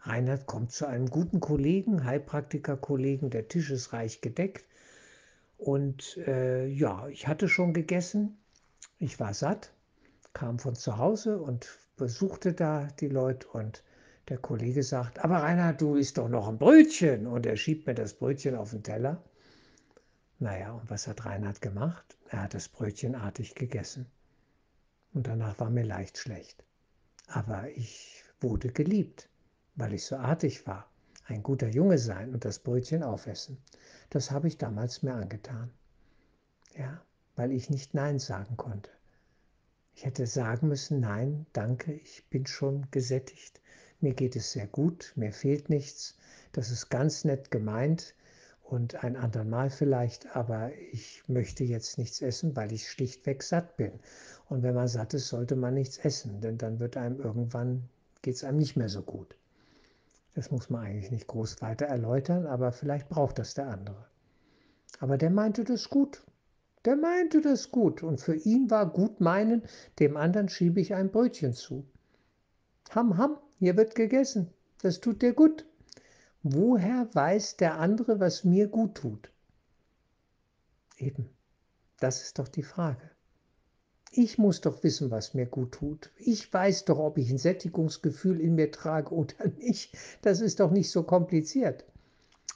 Reinhard 0.02 0.46
kommt 0.46 0.72
zu 0.72 0.88
einem 0.88 1.10
guten 1.10 1.40
Kollegen, 1.40 2.06
Heilpraktiker-Kollegen, 2.06 3.30
der 3.30 3.48
Tisch 3.48 3.72
ist 3.72 3.94
reich 3.94 4.22
gedeckt. 4.22 4.66
Und 5.58 6.18
äh, 6.18 6.68
ja, 6.68 7.08
ich 7.08 7.28
hatte 7.28 7.50
schon 7.50 7.74
gegessen, 7.74 8.38
ich 9.00 9.20
war 9.20 9.34
satt, 9.34 9.74
kam 10.34 10.60
von 10.60 10.76
zu 10.76 10.98
Hause 10.98 11.40
und 11.40 11.68
besuchte 11.98 12.54
da 12.54 12.88
die 13.00 13.08
Leute 13.10 13.48
und 13.48 13.84
der 14.30 14.38
Kollege 14.38 14.84
sagt, 14.84 15.20
aber 15.20 15.38
Reinhard, 15.38 15.82
du 15.82 15.96
isst 15.96 16.18
doch 16.18 16.28
noch 16.28 16.48
ein 16.48 16.58
Brötchen. 16.58 17.28
Und 17.28 17.46
er 17.46 17.56
schiebt 17.56 17.88
mir 17.88 17.96
das 17.96 18.14
Brötchen 18.14 18.56
auf 18.56 18.72
den 18.72 18.84
Teller. 18.84 19.24
Naja, 20.40 20.74
und 20.74 20.90
was 20.90 21.08
hat 21.08 21.26
Reinhard 21.26 21.62
gemacht? 21.62 22.18
Er 22.30 22.44
hat 22.44 22.54
das 22.54 22.68
Brötchen 22.68 23.16
artig 23.16 23.56
gegessen. 23.56 24.06
Und 25.14 25.28
danach 25.28 25.58
war 25.60 25.70
mir 25.70 25.86
leicht 25.86 26.18
schlecht. 26.18 26.64
Aber 27.28 27.70
ich 27.70 28.24
wurde 28.42 28.70
geliebt 28.72 29.30
weil 29.78 29.94
ich 29.94 30.06
so 30.06 30.18
artig 30.18 30.68
war, 30.68 30.90
ein 31.28 31.44
guter 31.44 31.70
Junge 31.70 32.00
sein 32.00 32.34
und 32.34 32.44
das 32.44 32.60
Brötchen 32.60 33.04
aufessen. 33.04 33.58
Das 34.10 34.32
habe 34.32 34.48
ich 34.48 34.58
damals 34.58 35.04
mir 35.04 35.14
angetan. 35.14 35.72
Ja, 36.76 37.02
weil 37.36 37.52
ich 37.52 37.70
nicht 37.70 37.94
Nein 37.94 38.20
sagen 38.20 38.58
konnte. 38.58 38.90
Ich 39.94 40.06
hätte 40.06 40.28
sagen 40.28 40.68
müssen, 40.68 41.00
nein, 41.00 41.46
danke, 41.54 41.94
ich 41.94 42.26
bin 42.30 42.46
schon 42.46 42.88
gesättigt, 42.92 43.62
mir 44.00 44.14
geht 44.14 44.36
es 44.36 44.52
sehr 44.52 44.68
gut, 44.68 45.14
mir 45.16 45.32
fehlt 45.32 45.70
nichts, 45.70 46.18
das 46.52 46.70
ist 46.70 46.90
ganz 46.90 47.24
nett 47.24 47.50
gemeint 47.50 48.14
und 48.62 49.04
ein 49.04 49.16
andermal 49.16 49.70
vielleicht, 49.70 50.36
aber 50.36 50.72
ich 50.92 51.24
möchte 51.28 51.64
jetzt 51.64 51.98
nichts 51.98 52.22
essen, 52.22 52.56
weil 52.56 52.72
ich 52.72 52.90
schlichtweg 52.90 53.42
satt 53.42 53.78
bin. 53.78 53.92
Und 54.50 54.62
wenn 54.62 54.76
man 54.76 54.88
satt 54.88 55.14
ist, 55.14 55.30
sollte 55.30 55.56
man 55.56 55.74
nichts 55.74 55.98
essen, 55.98 56.42
denn 56.42 56.58
dann 56.58 56.80
wird 56.80 56.96
einem 56.96 57.20
irgendwann, 57.20 57.90
geht 58.22 58.36
es 58.36 58.44
einem 58.44 58.60
nicht 58.60 58.76
mehr 58.76 58.90
so 58.90 59.02
gut. 59.02 59.36
Das 60.38 60.52
muss 60.52 60.70
man 60.70 60.86
eigentlich 60.86 61.10
nicht 61.10 61.26
groß 61.26 61.64
weiter 61.64 61.88
erläutern, 61.88 62.46
aber 62.46 62.72
vielleicht 62.72 63.10
braucht 63.10 63.40
das 63.40 63.56
der 63.56 63.70
andere. 63.70 64.06
Aber 65.00 65.18
der 65.18 65.32
meinte 65.32 65.64
das 65.64 65.90
gut. 65.90 66.24
Der 66.86 66.96
meinte 66.96 67.42
das 67.42 67.72
gut 67.72 68.04
und 68.04 68.22
für 68.22 68.36
ihn 68.36 68.70
war 68.70 68.88
gut 68.88 69.20
meinen, 69.20 69.64
dem 69.98 70.16
anderen 70.16 70.48
schiebe 70.48 70.80
ich 70.80 70.94
ein 70.94 71.10
Brötchen 71.10 71.54
zu. 71.54 71.88
Ham, 72.92 73.18
ham, 73.18 73.40
hier 73.58 73.78
wird 73.78 73.96
gegessen. 73.96 74.54
Das 74.84 75.00
tut 75.00 75.24
dir 75.24 75.34
gut. 75.34 75.66
Woher 76.44 77.10
weiß 77.14 77.58
der 77.58 77.80
andere, 77.80 78.20
was 78.20 78.44
mir 78.44 78.68
gut 78.68 78.94
tut? 78.94 79.32
Eben, 80.98 81.32
das 82.00 82.22
ist 82.22 82.38
doch 82.38 82.48
die 82.48 82.62
Frage. 82.62 83.10
Ich 84.12 84.38
muss 84.38 84.62
doch 84.62 84.84
wissen, 84.84 85.12
was 85.12 85.34
mir 85.34 85.46
gut 85.46 85.74
tut. 85.74 86.12
Ich 86.18 86.52
weiß 86.52 86.86
doch, 86.86 86.98
ob 86.98 87.18
ich 87.18 87.30
ein 87.30 87.38
Sättigungsgefühl 87.38 88.40
in 88.40 88.56
mir 88.56 88.72
trage 88.72 89.14
oder 89.14 89.48
nicht. 89.58 89.98
Das 90.22 90.42
ist 90.42 90.60
doch 90.60 90.72
nicht 90.72 90.92
so 90.92 91.04
kompliziert. 91.04 91.86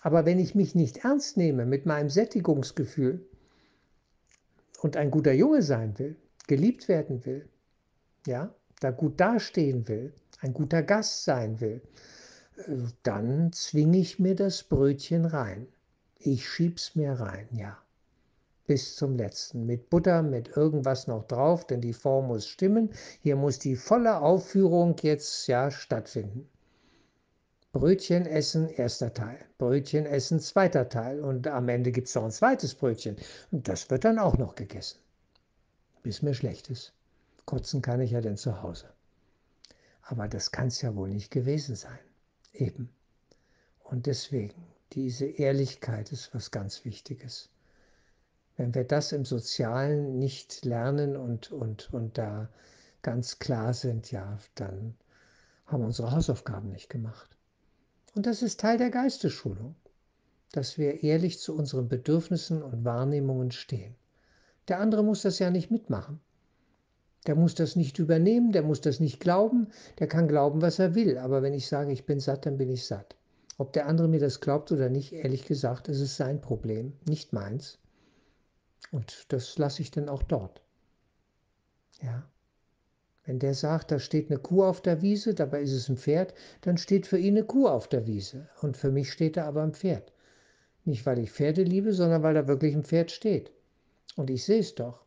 Aber 0.01 0.25
wenn 0.25 0.39
ich 0.39 0.55
mich 0.55 0.73
nicht 0.75 1.03
ernst 1.03 1.37
nehme 1.37 1.65
mit 1.65 1.85
meinem 1.85 2.09
Sättigungsgefühl 2.09 3.27
und 4.81 4.97
ein 4.97 5.11
guter 5.11 5.33
Junge 5.33 5.61
sein 5.61 5.99
will, 5.99 6.15
geliebt 6.47 6.87
werden 6.87 7.25
will, 7.25 7.47
ja, 8.25 8.55
da 8.79 8.91
gut 8.91 9.19
dastehen 9.19 9.87
will, 9.87 10.13
ein 10.39 10.53
guter 10.53 10.81
Gast 10.81 11.23
sein 11.23 11.59
will, 11.59 11.81
äh, 12.65 12.77
dann 13.03 13.53
zwinge 13.53 13.99
ich 13.99 14.17
mir 14.17 14.35
das 14.35 14.63
Brötchen 14.63 15.25
rein. 15.25 15.67
Ich 16.17 16.47
schieb's 16.47 16.95
mir 16.95 17.13
rein, 17.13 17.47
ja 17.51 17.77
bis 18.67 18.95
zum 18.95 19.15
letzten. 19.15 19.65
Mit 19.65 19.89
Butter, 19.89 20.21
mit 20.21 20.55
irgendwas 20.55 21.07
noch 21.07 21.25
drauf, 21.27 21.65
denn 21.65 21.81
die 21.81 21.93
Form 21.93 22.27
muss 22.27 22.47
stimmen. 22.47 22.91
Hier 23.21 23.35
muss 23.35 23.59
die 23.59 23.75
volle 23.75 24.19
Aufführung 24.19 24.95
jetzt 25.01 25.47
ja 25.47 25.71
stattfinden. 25.71 26.49
Brötchen 27.73 28.25
essen, 28.25 28.67
erster 28.69 29.13
Teil. 29.13 29.39
Brötchen 29.57 30.05
essen, 30.05 30.39
zweiter 30.41 30.89
Teil. 30.89 31.21
Und 31.21 31.47
am 31.47 31.69
Ende 31.69 31.91
gibt 31.91 32.09
es 32.09 32.15
noch 32.15 32.25
ein 32.25 32.31
zweites 32.31 32.75
Brötchen. 32.75 33.15
Und 33.51 33.67
das 33.67 33.89
wird 33.89 34.03
dann 34.03 34.19
auch 34.19 34.37
noch 34.37 34.55
gegessen. 34.55 34.99
Bis 36.03 36.21
mir 36.21 36.33
schlecht 36.33 36.69
ist. 36.69 36.93
Kotzen 37.45 37.81
kann 37.81 38.01
ich 38.01 38.11
ja 38.11 38.21
denn 38.21 38.37
zu 38.37 38.61
Hause. 38.61 38.87
Aber 40.01 40.27
das 40.27 40.51
kann 40.51 40.67
es 40.67 40.81
ja 40.81 40.95
wohl 40.95 41.09
nicht 41.09 41.31
gewesen 41.31 41.75
sein. 41.75 41.99
Eben. 42.53 42.89
Und 43.83 44.05
deswegen, 44.05 44.67
diese 44.93 45.25
Ehrlichkeit 45.25 46.11
ist 46.11 46.33
was 46.33 46.51
ganz 46.51 46.83
Wichtiges. 46.83 47.49
Wenn 48.61 48.75
wir 48.75 48.83
das 48.83 49.11
im 49.11 49.25
Sozialen 49.25 50.19
nicht 50.19 50.65
lernen 50.65 51.17
und, 51.17 51.51
und, 51.51 51.91
und 51.91 52.19
da 52.19 52.47
ganz 53.01 53.39
klar 53.39 53.73
sind, 53.73 54.11
ja, 54.11 54.37
dann 54.53 54.93
haben 55.65 55.81
wir 55.81 55.87
unsere 55.87 56.11
Hausaufgaben 56.11 56.69
nicht 56.69 56.87
gemacht. 56.87 57.35
Und 58.13 58.27
das 58.27 58.43
ist 58.43 58.59
Teil 58.59 58.77
der 58.77 58.91
Geistesschulung, 58.91 59.73
dass 60.51 60.77
wir 60.77 61.01
ehrlich 61.01 61.39
zu 61.39 61.55
unseren 61.55 61.89
Bedürfnissen 61.89 62.61
und 62.61 62.85
Wahrnehmungen 62.85 63.49
stehen. 63.49 63.95
Der 64.67 64.79
andere 64.79 65.03
muss 65.03 65.23
das 65.23 65.39
ja 65.39 65.49
nicht 65.49 65.71
mitmachen. 65.71 66.19
Der 67.25 67.33
muss 67.33 67.55
das 67.55 67.75
nicht 67.75 67.97
übernehmen, 67.97 68.51
der 68.51 68.61
muss 68.61 68.79
das 68.79 68.99
nicht 68.99 69.19
glauben, 69.19 69.69
der 69.97 70.05
kann 70.05 70.27
glauben, 70.27 70.61
was 70.61 70.77
er 70.77 70.93
will. 70.93 71.17
Aber 71.17 71.41
wenn 71.41 71.55
ich 71.55 71.67
sage, 71.67 71.91
ich 71.91 72.05
bin 72.05 72.19
satt, 72.19 72.45
dann 72.45 72.59
bin 72.59 72.69
ich 72.69 72.85
satt. 72.85 73.15
Ob 73.57 73.73
der 73.73 73.87
andere 73.87 74.07
mir 74.07 74.19
das 74.19 74.39
glaubt 74.39 74.71
oder 74.71 74.89
nicht, 74.89 75.13
ehrlich 75.13 75.45
gesagt, 75.45 75.87
ist 75.87 75.99
es 75.99 76.15
sein 76.15 76.41
Problem, 76.41 76.93
nicht 77.07 77.33
meins. 77.33 77.80
Und 78.89 79.31
das 79.31 79.57
lasse 79.57 79.81
ich 79.81 79.91
dann 79.91 80.09
auch 80.09 80.23
dort. 80.23 80.61
Ja. 82.01 82.27
Wenn 83.23 83.37
der 83.37 83.53
sagt, 83.53 83.91
da 83.91 83.99
steht 83.99 84.31
eine 84.31 84.39
Kuh 84.39 84.63
auf 84.63 84.81
der 84.81 85.01
Wiese, 85.01 85.35
dabei 85.35 85.61
ist 85.61 85.73
es 85.73 85.87
ein 85.89 85.97
Pferd, 85.97 86.33
dann 86.61 86.77
steht 86.77 87.05
für 87.05 87.19
ihn 87.19 87.37
eine 87.37 87.45
Kuh 87.45 87.67
auf 87.67 87.87
der 87.87 88.07
Wiese. 88.07 88.49
Und 88.61 88.75
für 88.75 88.91
mich 88.91 89.11
steht 89.11 89.37
da 89.37 89.45
aber 89.45 89.61
ein 89.61 89.73
Pferd. 89.73 90.11
Nicht, 90.83 91.05
weil 91.05 91.19
ich 91.19 91.31
Pferde 91.31 91.63
liebe, 91.63 91.93
sondern 91.93 92.23
weil 92.23 92.33
da 92.33 92.47
wirklich 92.47 92.73
ein 92.73 92.83
Pferd 92.83 93.11
steht. 93.11 93.51
Und 94.15 94.31
ich 94.31 94.43
sehe 94.43 94.59
es 94.59 94.73
doch. 94.73 95.05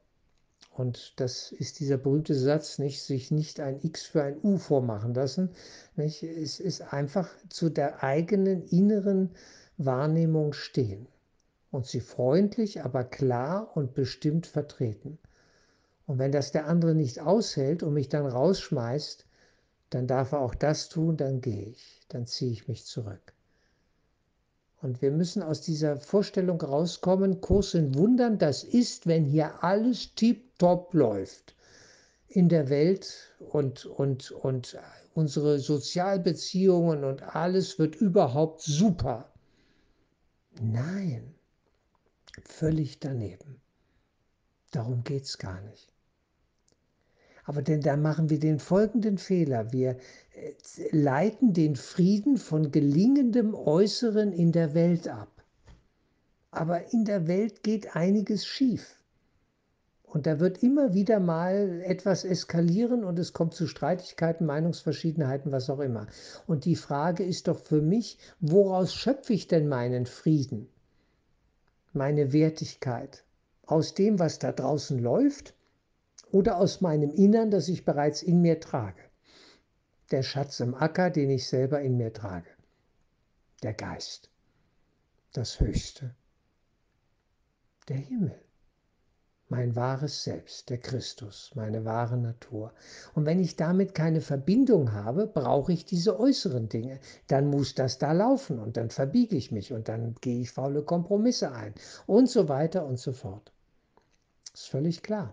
Und 0.70 1.20
das 1.20 1.52
ist 1.52 1.80
dieser 1.80 1.98
berühmte 1.98 2.34
Satz, 2.34 2.78
nicht, 2.78 3.02
sich 3.02 3.30
nicht 3.30 3.60
ein 3.60 3.80
X 3.82 4.06
für 4.06 4.22
ein 4.22 4.38
U 4.42 4.58
vormachen 4.58 5.14
lassen. 5.14 5.50
Nicht? 5.96 6.22
Es 6.22 6.60
ist 6.60 6.92
einfach 6.92 7.28
zu 7.48 7.68
der 7.68 8.02
eigenen 8.02 8.64
inneren 8.68 9.34
Wahrnehmung 9.76 10.52
stehen 10.52 11.08
und 11.74 11.86
sie 11.86 12.00
freundlich, 12.00 12.84
aber 12.84 13.02
klar 13.02 13.76
und 13.76 13.94
bestimmt 13.94 14.46
vertreten. 14.46 15.18
Und 16.06 16.20
wenn 16.20 16.30
das 16.30 16.52
der 16.52 16.68
andere 16.68 16.94
nicht 16.94 17.18
aushält 17.18 17.82
und 17.82 17.94
mich 17.94 18.08
dann 18.08 18.26
rausschmeißt, 18.26 19.26
dann 19.90 20.06
darf 20.06 20.30
er 20.30 20.40
auch 20.40 20.54
das 20.54 20.88
tun, 20.88 21.16
dann 21.16 21.40
gehe 21.40 21.66
ich, 21.66 22.00
dann 22.08 22.28
ziehe 22.28 22.52
ich 22.52 22.68
mich 22.68 22.84
zurück. 22.84 23.32
Und 24.82 25.02
wir 25.02 25.10
müssen 25.10 25.42
aus 25.42 25.62
dieser 25.62 25.96
Vorstellung 25.96 26.60
rauskommen, 26.60 27.40
Kurs 27.40 27.74
in 27.74 27.96
Wundern, 27.96 28.38
das 28.38 28.62
ist, 28.62 29.08
wenn 29.08 29.24
hier 29.24 29.64
alles 29.64 30.14
tiptop 30.14 30.94
läuft 30.94 31.56
in 32.28 32.48
der 32.48 32.68
Welt 32.68 33.34
und, 33.50 33.84
und, 33.84 34.30
und 34.30 34.78
unsere 35.14 35.58
Sozialbeziehungen 35.58 37.02
und 37.02 37.34
alles 37.34 37.80
wird 37.80 37.96
überhaupt 37.96 38.60
super. 38.62 39.32
Nein, 40.60 41.34
Völlig 42.42 43.00
daneben. 43.00 43.60
Darum 44.70 45.04
geht 45.04 45.24
es 45.24 45.38
gar 45.38 45.60
nicht. 45.60 45.92
Aber 47.44 47.62
denn 47.62 47.80
da 47.80 47.96
machen 47.96 48.30
wir 48.30 48.38
den 48.40 48.58
folgenden 48.58 49.18
Fehler. 49.18 49.72
Wir 49.72 49.90
äh, 49.90 50.52
leiten 50.90 51.52
den 51.52 51.76
Frieden 51.76 52.38
von 52.38 52.72
gelingendem 52.72 53.54
Äußeren 53.54 54.32
in 54.32 54.50
der 54.50 54.74
Welt 54.74 55.08
ab. 55.08 55.30
Aber 56.50 56.92
in 56.92 57.04
der 57.04 57.26
Welt 57.26 57.62
geht 57.62 57.94
einiges 57.94 58.46
schief. 58.46 58.96
Und 60.14 60.26
da 60.26 60.38
wird 60.38 60.62
immer 60.62 60.94
wieder 60.94 61.18
mal 61.18 61.82
etwas 61.84 62.24
eskalieren 62.24 63.02
und 63.02 63.18
es 63.18 63.32
kommt 63.32 63.54
zu 63.54 63.66
Streitigkeiten, 63.66 64.46
Meinungsverschiedenheiten, 64.46 65.50
was 65.50 65.68
auch 65.68 65.80
immer. 65.80 66.06
Und 66.46 66.64
die 66.64 66.76
Frage 66.76 67.24
ist 67.24 67.48
doch 67.48 67.58
für 67.58 67.82
mich, 67.82 68.18
woraus 68.38 68.94
schöpfe 68.94 69.32
ich 69.32 69.48
denn 69.48 69.66
meinen 69.66 70.06
Frieden? 70.06 70.68
Meine 71.94 72.32
Wertigkeit? 72.32 73.24
Aus 73.66 73.94
dem, 73.94 74.18
was 74.18 74.38
da 74.38 74.52
draußen 74.52 74.98
läuft 74.98 75.54
oder 76.30 76.58
aus 76.58 76.80
meinem 76.80 77.10
Innern, 77.10 77.50
das 77.50 77.68
ich 77.68 77.84
bereits 77.84 78.22
in 78.22 78.42
mir 78.42 78.60
trage? 78.60 79.02
Der 80.10 80.22
Schatz 80.22 80.60
im 80.60 80.74
Acker, 80.74 81.10
den 81.10 81.30
ich 81.30 81.46
selber 81.48 81.80
in 81.80 81.96
mir 81.96 82.12
trage. 82.12 82.50
Der 83.62 83.72
Geist. 83.72 84.30
Das 85.32 85.60
Höchste. 85.60 86.14
Der 87.88 87.96
Himmel 87.96 88.43
mein 89.54 89.76
wahres 89.76 90.24
Selbst, 90.24 90.68
der 90.68 90.78
Christus, 90.78 91.52
meine 91.54 91.84
wahre 91.84 92.16
Natur. 92.16 92.72
Und 93.14 93.24
wenn 93.24 93.38
ich 93.38 93.54
damit 93.54 93.94
keine 93.94 94.20
Verbindung 94.20 94.90
habe, 94.90 95.28
brauche 95.28 95.72
ich 95.72 95.84
diese 95.84 96.18
äußeren 96.18 96.68
Dinge. 96.68 96.98
Dann 97.28 97.46
muss 97.46 97.76
das 97.76 97.98
da 97.98 98.10
laufen 98.10 98.58
und 98.58 98.76
dann 98.76 98.90
verbiege 98.90 99.36
ich 99.36 99.52
mich 99.52 99.72
und 99.72 99.86
dann 99.88 100.16
gehe 100.20 100.40
ich 100.40 100.50
faule 100.50 100.82
Kompromisse 100.82 101.52
ein 101.52 101.72
und 102.06 102.28
so 102.28 102.48
weiter 102.48 102.84
und 102.84 102.98
so 102.98 103.12
fort. 103.12 103.52
Ist 104.52 104.66
völlig 104.66 105.04
klar. 105.04 105.32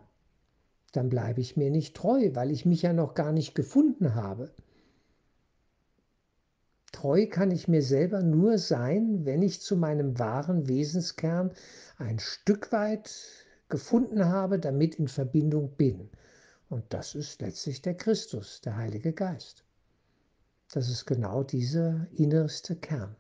Dann 0.91 1.09
bleibe 1.09 1.41
ich 1.41 1.57
mir 1.57 1.71
nicht 1.71 1.95
treu, 1.97 2.29
weil 2.35 2.51
ich 2.51 2.63
mich 2.63 2.83
ja 2.83 2.93
noch 2.93 3.15
gar 3.15 3.31
nicht 3.31 3.55
gefunden 3.55 4.13
habe. 4.13 4.51
Treu 6.91 7.25
kann 7.25 7.49
ich 7.49 7.67
mir 7.67 7.81
selber 7.81 8.21
nur 8.21 8.59
sein, 8.59 9.25
wenn 9.25 9.41
ich 9.41 9.61
zu 9.61 9.77
meinem 9.77 10.19
wahren 10.19 10.67
Wesenskern 10.67 11.51
ein 11.97 12.19
Stück 12.19 12.71
weit 12.71 13.09
gefunden 13.71 14.25
habe, 14.25 14.59
damit 14.59 14.95
in 14.95 15.07
Verbindung 15.07 15.71
bin. 15.71 16.11
Und 16.69 16.85
das 16.89 17.15
ist 17.15 17.41
letztlich 17.41 17.81
der 17.81 17.95
Christus, 17.95 18.61
der 18.61 18.77
Heilige 18.77 19.13
Geist. 19.13 19.63
Das 20.71 20.87
ist 20.89 21.05
genau 21.05 21.43
dieser 21.43 22.07
innerste 22.15 22.75
Kern. 22.75 23.15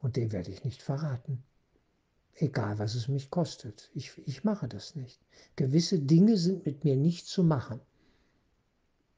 Und 0.00 0.16
den 0.16 0.32
werde 0.32 0.50
ich 0.50 0.64
nicht 0.64 0.82
verraten. 0.82 1.42
Egal, 2.36 2.78
was 2.78 2.94
es 2.94 3.08
mich 3.08 3.30
kostet. 3.30 3.90
Ich, 3.94 4.12
ich 4.24 4.44
mache 4.44 4.66
das 4.66 4.96
nicht. 4.96 5.20
Gewisse 5.56 5.98
Dinge 5.98 6.38
sind 6.38 6.64
mit 6.64 6.84
mir 6.84 6.96
nicht 6.96 7.26
zu 7.26 7.42
machen. 7.42 7.80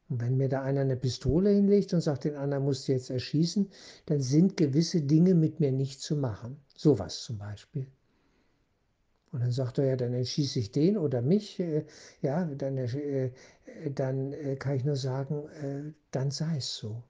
Und 0.08 0.20
wenn 0.20 0.36
mir 0.36 0.48
da 0.48 0.62
einer 0.62 0.80
eine 0.80 0.96
Pistole 0.96 1.50
hinlegt 1.50 1.94
und 1.94 2.00
sagt, 2.00 2.24
den 2.24 2.34
anderen 2.34 2.64
musst 2.64 2.88
du 2.88 2.92
jetzt 2.92 3.10
erschießen, 3.10 3.70
dann 4.06 4.20
sind 4.20 4.56
gewisse 4.56 5.02
Dinge 5.02 5.34
mit 5.34 5.60
mir 5.60 5.70
nicht 5.70 6.00
zu 6.00 6.16
machen. 6.16 6.60
Sowas 6.76 7.22
zum 7.22 7.38
Beispiel. 7.38 7.86
Und 9.32 9.40
dann 9.40 9.50
sagt 9.50 9.78
er, 9.78 9.86
ja, 9.86 9.96
dann 9.96 10.12
entschieße 10.12 10.58
ich 10.58 10.72
den 10.72 10.98
oder 10.98 11.22
mich. 11.22 11.58
Äh, 11.58 11.86
ja, 12.20 12.44
dann, 12.44 12.76
äh, 12.76 13.32
dann 13.94 14.34
äh, 14.34 14.56
kann 14.56 14.76
ich 14.76 14.84
nur 14.84 14.96
sagen, 14.96 15.94
dann 16.10 16.30
sei 16.30 16.58
es 16.58 16.76
so. 16.76 17.02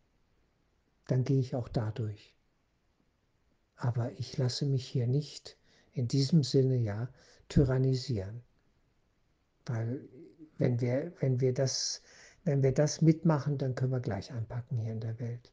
Dann 1.08 1.24
gehe 1.24 1.40
ich 1.40 1.56
auch 1.56 1.68
dadurch. 1.68 2.32
Aber 3.76 4.12
ich 4.12 4.38
lasse 4.38 4.64
mich 4.64 4.86
hier 4.86 5.08
nicht 5.08 5.58
in 5.92 6.06
diesem 6.06 6.44
Sinne 6.44 6.76
ja 6.76 7.08
tyrannisieren. 7.48 8.42
Weil 9.66 10.08
wenn 10.58 10.80
wir, 10.80 11.12
wenn 11.18 11.40
wir, 11.40 11.52
das, 11.52 12.02
wenn 12.44 12.62
wir 12.62 12.72
das 12.72 13.02
mitmachen, 13.02 13.58
dann 13.58 13.74
können 13.74 13.92
wir 13.92 14.00
gleich 14.00 14.32
anpacken 14.32 14.78
hier 14.78 14.92
in 14.92 15.00
der 15.00 15.18
Welt. 15.18 15.52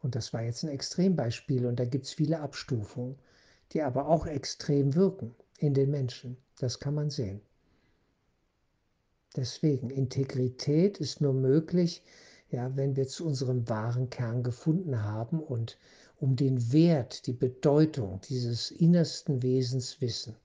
Und 0.00 0.14
das 0.14 0.32
war 0.32 0.42
jetzt 0.42 0.64
ein 0.64 0.70
Extrembeispiel 0.70 1.66
und 1.66 1.78
da 1.78 1.84
gibt 1.84 2.06
es 2.06 2.14
viele 2.14 2.40
Abstufungen, 2.40 3.18
die 3.72 3.82
aber 3.82 4.08
auch 4.08 4.26
extrem 4.26 4.94
wirken. 4.94 5.34
In 5.58 5.74
den 5.74 5.90
Menschen. 5.90 6.36
Das 6.58 6.80
kann 6.80 6.94
man 6.94 7.10
sehen. 7.10 7.40
Deswegen, 9.36 9.90
Integrität 9.90 10.98
ist 10.98 11.20
nur 11.20 11.32
möglich, 11.32 12.02
ja, 12.50 12.76
wenn 12.76 12.94
wir 12.94 13.08
zu 13.08 13.26
unserem 13.26 13.68
wahren 13.68 14.10
Kern 14.10 14.42
gefunden 14.42 15.02
haben 15.02 15.40
und 15.40 15.78
um 16.20 16.36
den 16.36 16.72
Wert, 16.72 17.26
die 17.26 17.32
Bedeutung 17.32 18.20
dieses 18.28 18.70
innersten 18.70 19.42
Wesens 19.42 20.00
wissen. 20.00 20.36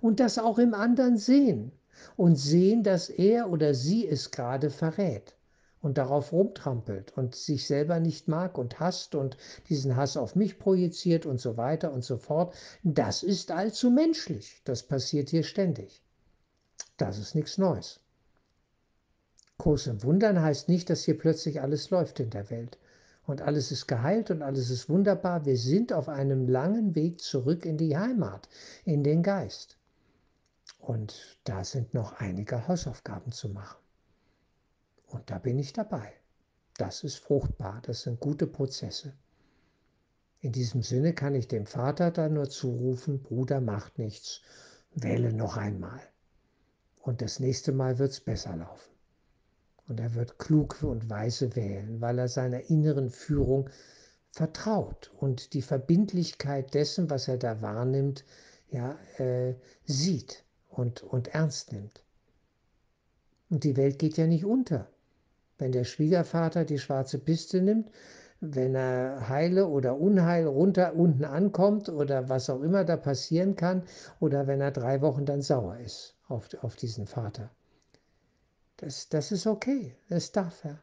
Und 0.00 0.20
das 0.20 0.38
auch 0.38 0.58
im 0.58 0.74
anderen 0.74 1.16
sehen 1.16 1.72
und 2.16 2.36
sehen, 2.36 2.82
dass 2.82 3.08
er 3.08 3.50
oder 3.50 3.74
sie 3.74 4.06
es 4.06 4.30
gerade 4.30 4.70
verrät 4.70 5.34
und 5.80 5.98
darauf 5.98 6.32
rumtrampelt 6.32 7.16
und 7.16 7.34
sich 7.34 7.66
selber 7.66 8.00
nicht 8.00 8.28
mag 8.28 8.58
und 8.58 8.80
hasst 8.80 9.14
und 9.14 9.36
diesen 9.68 9.96
Hass 9.96 10.16
auf 10.16 10.36
mich 10.36 10.58
projiziert 10.58 11.26
und 11.26 11.40
so 11.40 11.56
weiter 11.56 11.92
und 11.92 12.04
so 12.04 12.18
fort. 12.18 12.54
Das 12.82 13.22
ist 13.22 13.50
allzu 13.50 13.90
menschlich. 13.90 14.60
Das 14.64 14.82
passiert 14.82 15.30
hier 15.30 15.42
ständig. 15.42 16.02
Das 16.96 17.18
ist 17.18 17.34
nichts 17.34 17.56
Neues. 17.56 18.00
Groß 19.58 19.88
im 19.88 20.02
Wundern 20.02 20.40
heißt 20.40 20.68
nicht, 20.68 20.90
dass 20.90 21.04
hier 21.04 21.18
plötzlich 21.18 21.60
alles 21.60 21.90
läuft 21.90 22.20
in 22.20 22.30
der 22.30 22.50
Welt 22.50 22.78
und 23.26 23.42
alles 23.42 23.70
ist 23.72 23.86
geheilt 23.86 24.30
und 24.30 24.42
alles 24.42 24.70
ist 24.70 24.88
wunderbar. 24.88 25.44
Wir 25.44 25.56
sind 25.56 25.92
auf 25.92 26.08
einem 26.08 26.48
langen 26.48 26.94
Weg 26.94 27.20
zurück 27.20 27.64
in 27.64 27.78
die 27.78 27.96
Heimat, 27.96 28.48
in 28.84 29.04
den 29.04 29.22
Geist. 29.22 29.76
Und 30.78 31.38
da 31.44 31.62
sind 31.64 31.94
noch 31.94 32.14
einige 32.14 32.66
Hausaufgaben 32.68 33.32
zu 33.32 33.50
machen. 33.50 33.79
Und 35.10 35.30
da 35.30 35.38
bin 35.38 35.58
ich 35.58 35.72
dabei. 35.72 36.12
Das 36.76 37.04
ist 37.04 37.16
fruchtbar, 37.16 37.82
das 37.84 38.02
sind 38.02 38.20
gute 38.20 38.46
Prozesse. 38.46 39.12
In 40.40 40.52
diesem 40.52 40.82
Sinne 40.82 41.12
kann 41.12 41.34
ich 41.34 41.48
dem 41.48 41.66
Vater 41.66 42.10
dann 42.10 42.34
nur 42.34 42.48
zurufen, 42.48 43.22
Bruder, 43.22 43.60
macht 43.60 43.98
nichts, 43.98 44.40
wähle 44.94 45.32
noch 45.32 45.56
einmal. 45.56 46.00
Und 47.02 47.20
das 47.20 47.40
nächste 47.40 47.72
Mal 47.72 47.98
wird 47.98 48.12
es 48.12 48.20
besser 48.20 48.56
laufen. 48.56 48.90
Und 49.86 50.00
er 50.00 50.14
wird 50.14 50.38
klug 50.38 50.82
und 50.82 51.10
weise 51.10 51.56
wählen, 51.56 52.00
weil 52.00 52.18
er 52.18 52.28
seiner 52.28 52.70
inneren 52.70 53.10
Führung 53.10 53.68
vertraut 54.30 55.10
und 55.18 55.52
die 55.52 55.62
Verbindlichkeit 55.62 56.72
dessen, 56.72 57.10
was 57.10 57.26
er 57.28 57.36
da 57.36 57.60
wahrnimmt, 57.60 58.24
ja, 58.70 58.96
äh, 59.18 59.56
sieht 59.84 60.44
und, 60.68 61.02
und 61.02 61.28
ernst 61.28 61.72
nimmt. 61.72 62.04
Und 63.50 63.64
die 63.64 63.76
Welt 63.76 63.98
geht 63.98 64.16
ja 64.16 64.26
nicht 64.26 64.44
unter. 64.44 64.88
Wenn 65.60 65.72
der 65.72 65.84
Schwiegervater 65.84 66.64
die 66.64 66.78
schwarze 66.78 67.18
Piste 67.18 67.60
nimmt, 67.60 67.90
wenn 68.40 68.74
er 68.74 69.28
heile 69.28 69.66
oder 69.66 69.98
unheil 69.98 70.46
runter 70.46 70.94
unten 70.94 71.24
ankommt 71.24 71.90
oder 71.90 72.30
was 72.30 72.48
auch 72.48 72.62
immer 72.62 72.84
da 72.84 72.96
passieren 72.96 73.56
kann, 73.56 73.82
oder 74.18 74.46
wenn 74.46 74.62
er 74.62 74.70
drei 74.70 75.02
Wochen 75.02 75.26
dann 75.26 75.42
sauer 75.42 75.76
ist 75.78 76.16
auf, 76.28 76.48
auf 76.62 76.76
diesen 76.76 77.06
Vater. 77.06 77.50
Das, 78.78 79.10
das 79.10 79.30
ist 79.30 79.46
okay, 79.46 79.94
das 80.08 80.32
darf 80.32 80.64
er. 80.64 80.82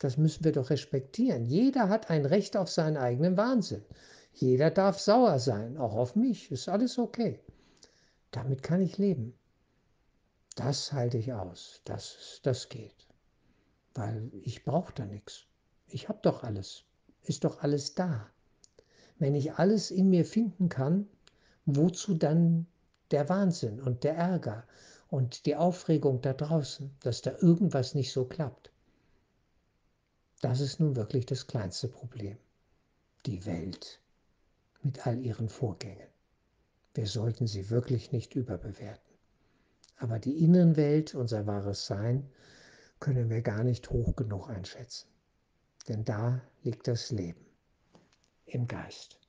Das 0.00 0.16
müssen 0.16 0.42
wir 0.42 0.52
doch 0.52 0.70
respektieren. 0.70 1.44
Jeder 1.44 1.88
hat 1.88 2.10
ein 2.10 2.26
Recht 2.26 2.56
auf 2.56 2.68
seinen 2.68 2.96
eigenen 2.96 3.36
Wahnsinn. 3.36 3.84
Jeder 4.32 4.70
darf 4.70 4.98
sauer 4.98 5.38
sein, 5.38 5.76
auch 5.76 5.94
auf 5.94 6.16
mich. 6.16 6.50
Ist 6.50 6.68
alles 6.68 6.98
okay. 6.98 7.38
Damit 8.32 8.62
kann 8.64 8.80
ich 8.80 8.98
leben. 8.98 9.34
Das 10.56 10.92
halte 10.92 11.18
ich 11.18 11.32
aus. 11.32 11.82
Das, 11.84 12.40
das 12.42 12.68
geht. 12.68 13.09
Weil 13.94 14.30
ich 14.42 14.64
brauche 14.64 14.92
da 14.94 15.04
nichts. 15.04 15.46
Ich 15.88 16.08
habe 16.08 16.20
doch 16.22 16.44
alles. 16.44 16.84
Ist 17.22 17.44
doch 17.44 17.62
alles 17.62 17.94
da. 17.94 18.30
Wenn 19.18 19.34
ich 19.34 19.54
alles 19.54 19.90
in 19.90 20.08
mir 20.08 20.24
finden 20.24 20.68
kann, 20.68 21.08
wozu 21.66 22.14
dann 22.14 22.66
der 23.10 23.28
Wahnsinn 23.28 23.80
und 23.80 24.04
der 24.04 24.14
Ärger 24.14 24.64
und 25.08 25.46
die 25.46 25.56
Aufregung 25.56 26.22
da 26.22 26.32
draußen, 26.32 26.90
dass 27.00 27.22
da 27.22 27.32
irgendwas 27.38 27.94
nicht 27.94 28.12
so 28.12 28.24
klappt. 28.24 28.70
Das 30.40 30.60
ist 30.60 30.80
nun 30.80 30.96
wirklich 30.96 31.26
das 31.26 31.46
kleinste 31.46 31.88
Problem. 31.88 32.38
Die 33.26 33.44
Welt 33.44 34.00
mit 34.82 35.06
all 35.06 35.18
ihren 35.18 35.48
Vorgängen. 35.48 36.08
Wir 36.94 37.06
sollten 37.06 37.46
sie 37.46 37.68
wirklich 37.70 38.12
nicht 38.12 38.34
überbewerten. 38.34 39.14
Aber 39.98 40.18
die 40.18 40.42
Innenwelt, 40.42 41.14
unser 41.14 41.46
wahres 41.46 41.86
Sein, 41.86 42.30
können 43.00 43.30
wir 43.30 43.42
gar 43.42 43.64
nicht 43.64 43.90
hoch 43.90 44.14
genug 44.14 44.48
einschätzen. 44.48 45.08
Denn 45.88 46.04
da 46.04 46.42
liegt 46.62 46.86
das 46.86 47.10
Leben 47.10 47.44
im 48.44 48.66
Geist. 48.66 49.19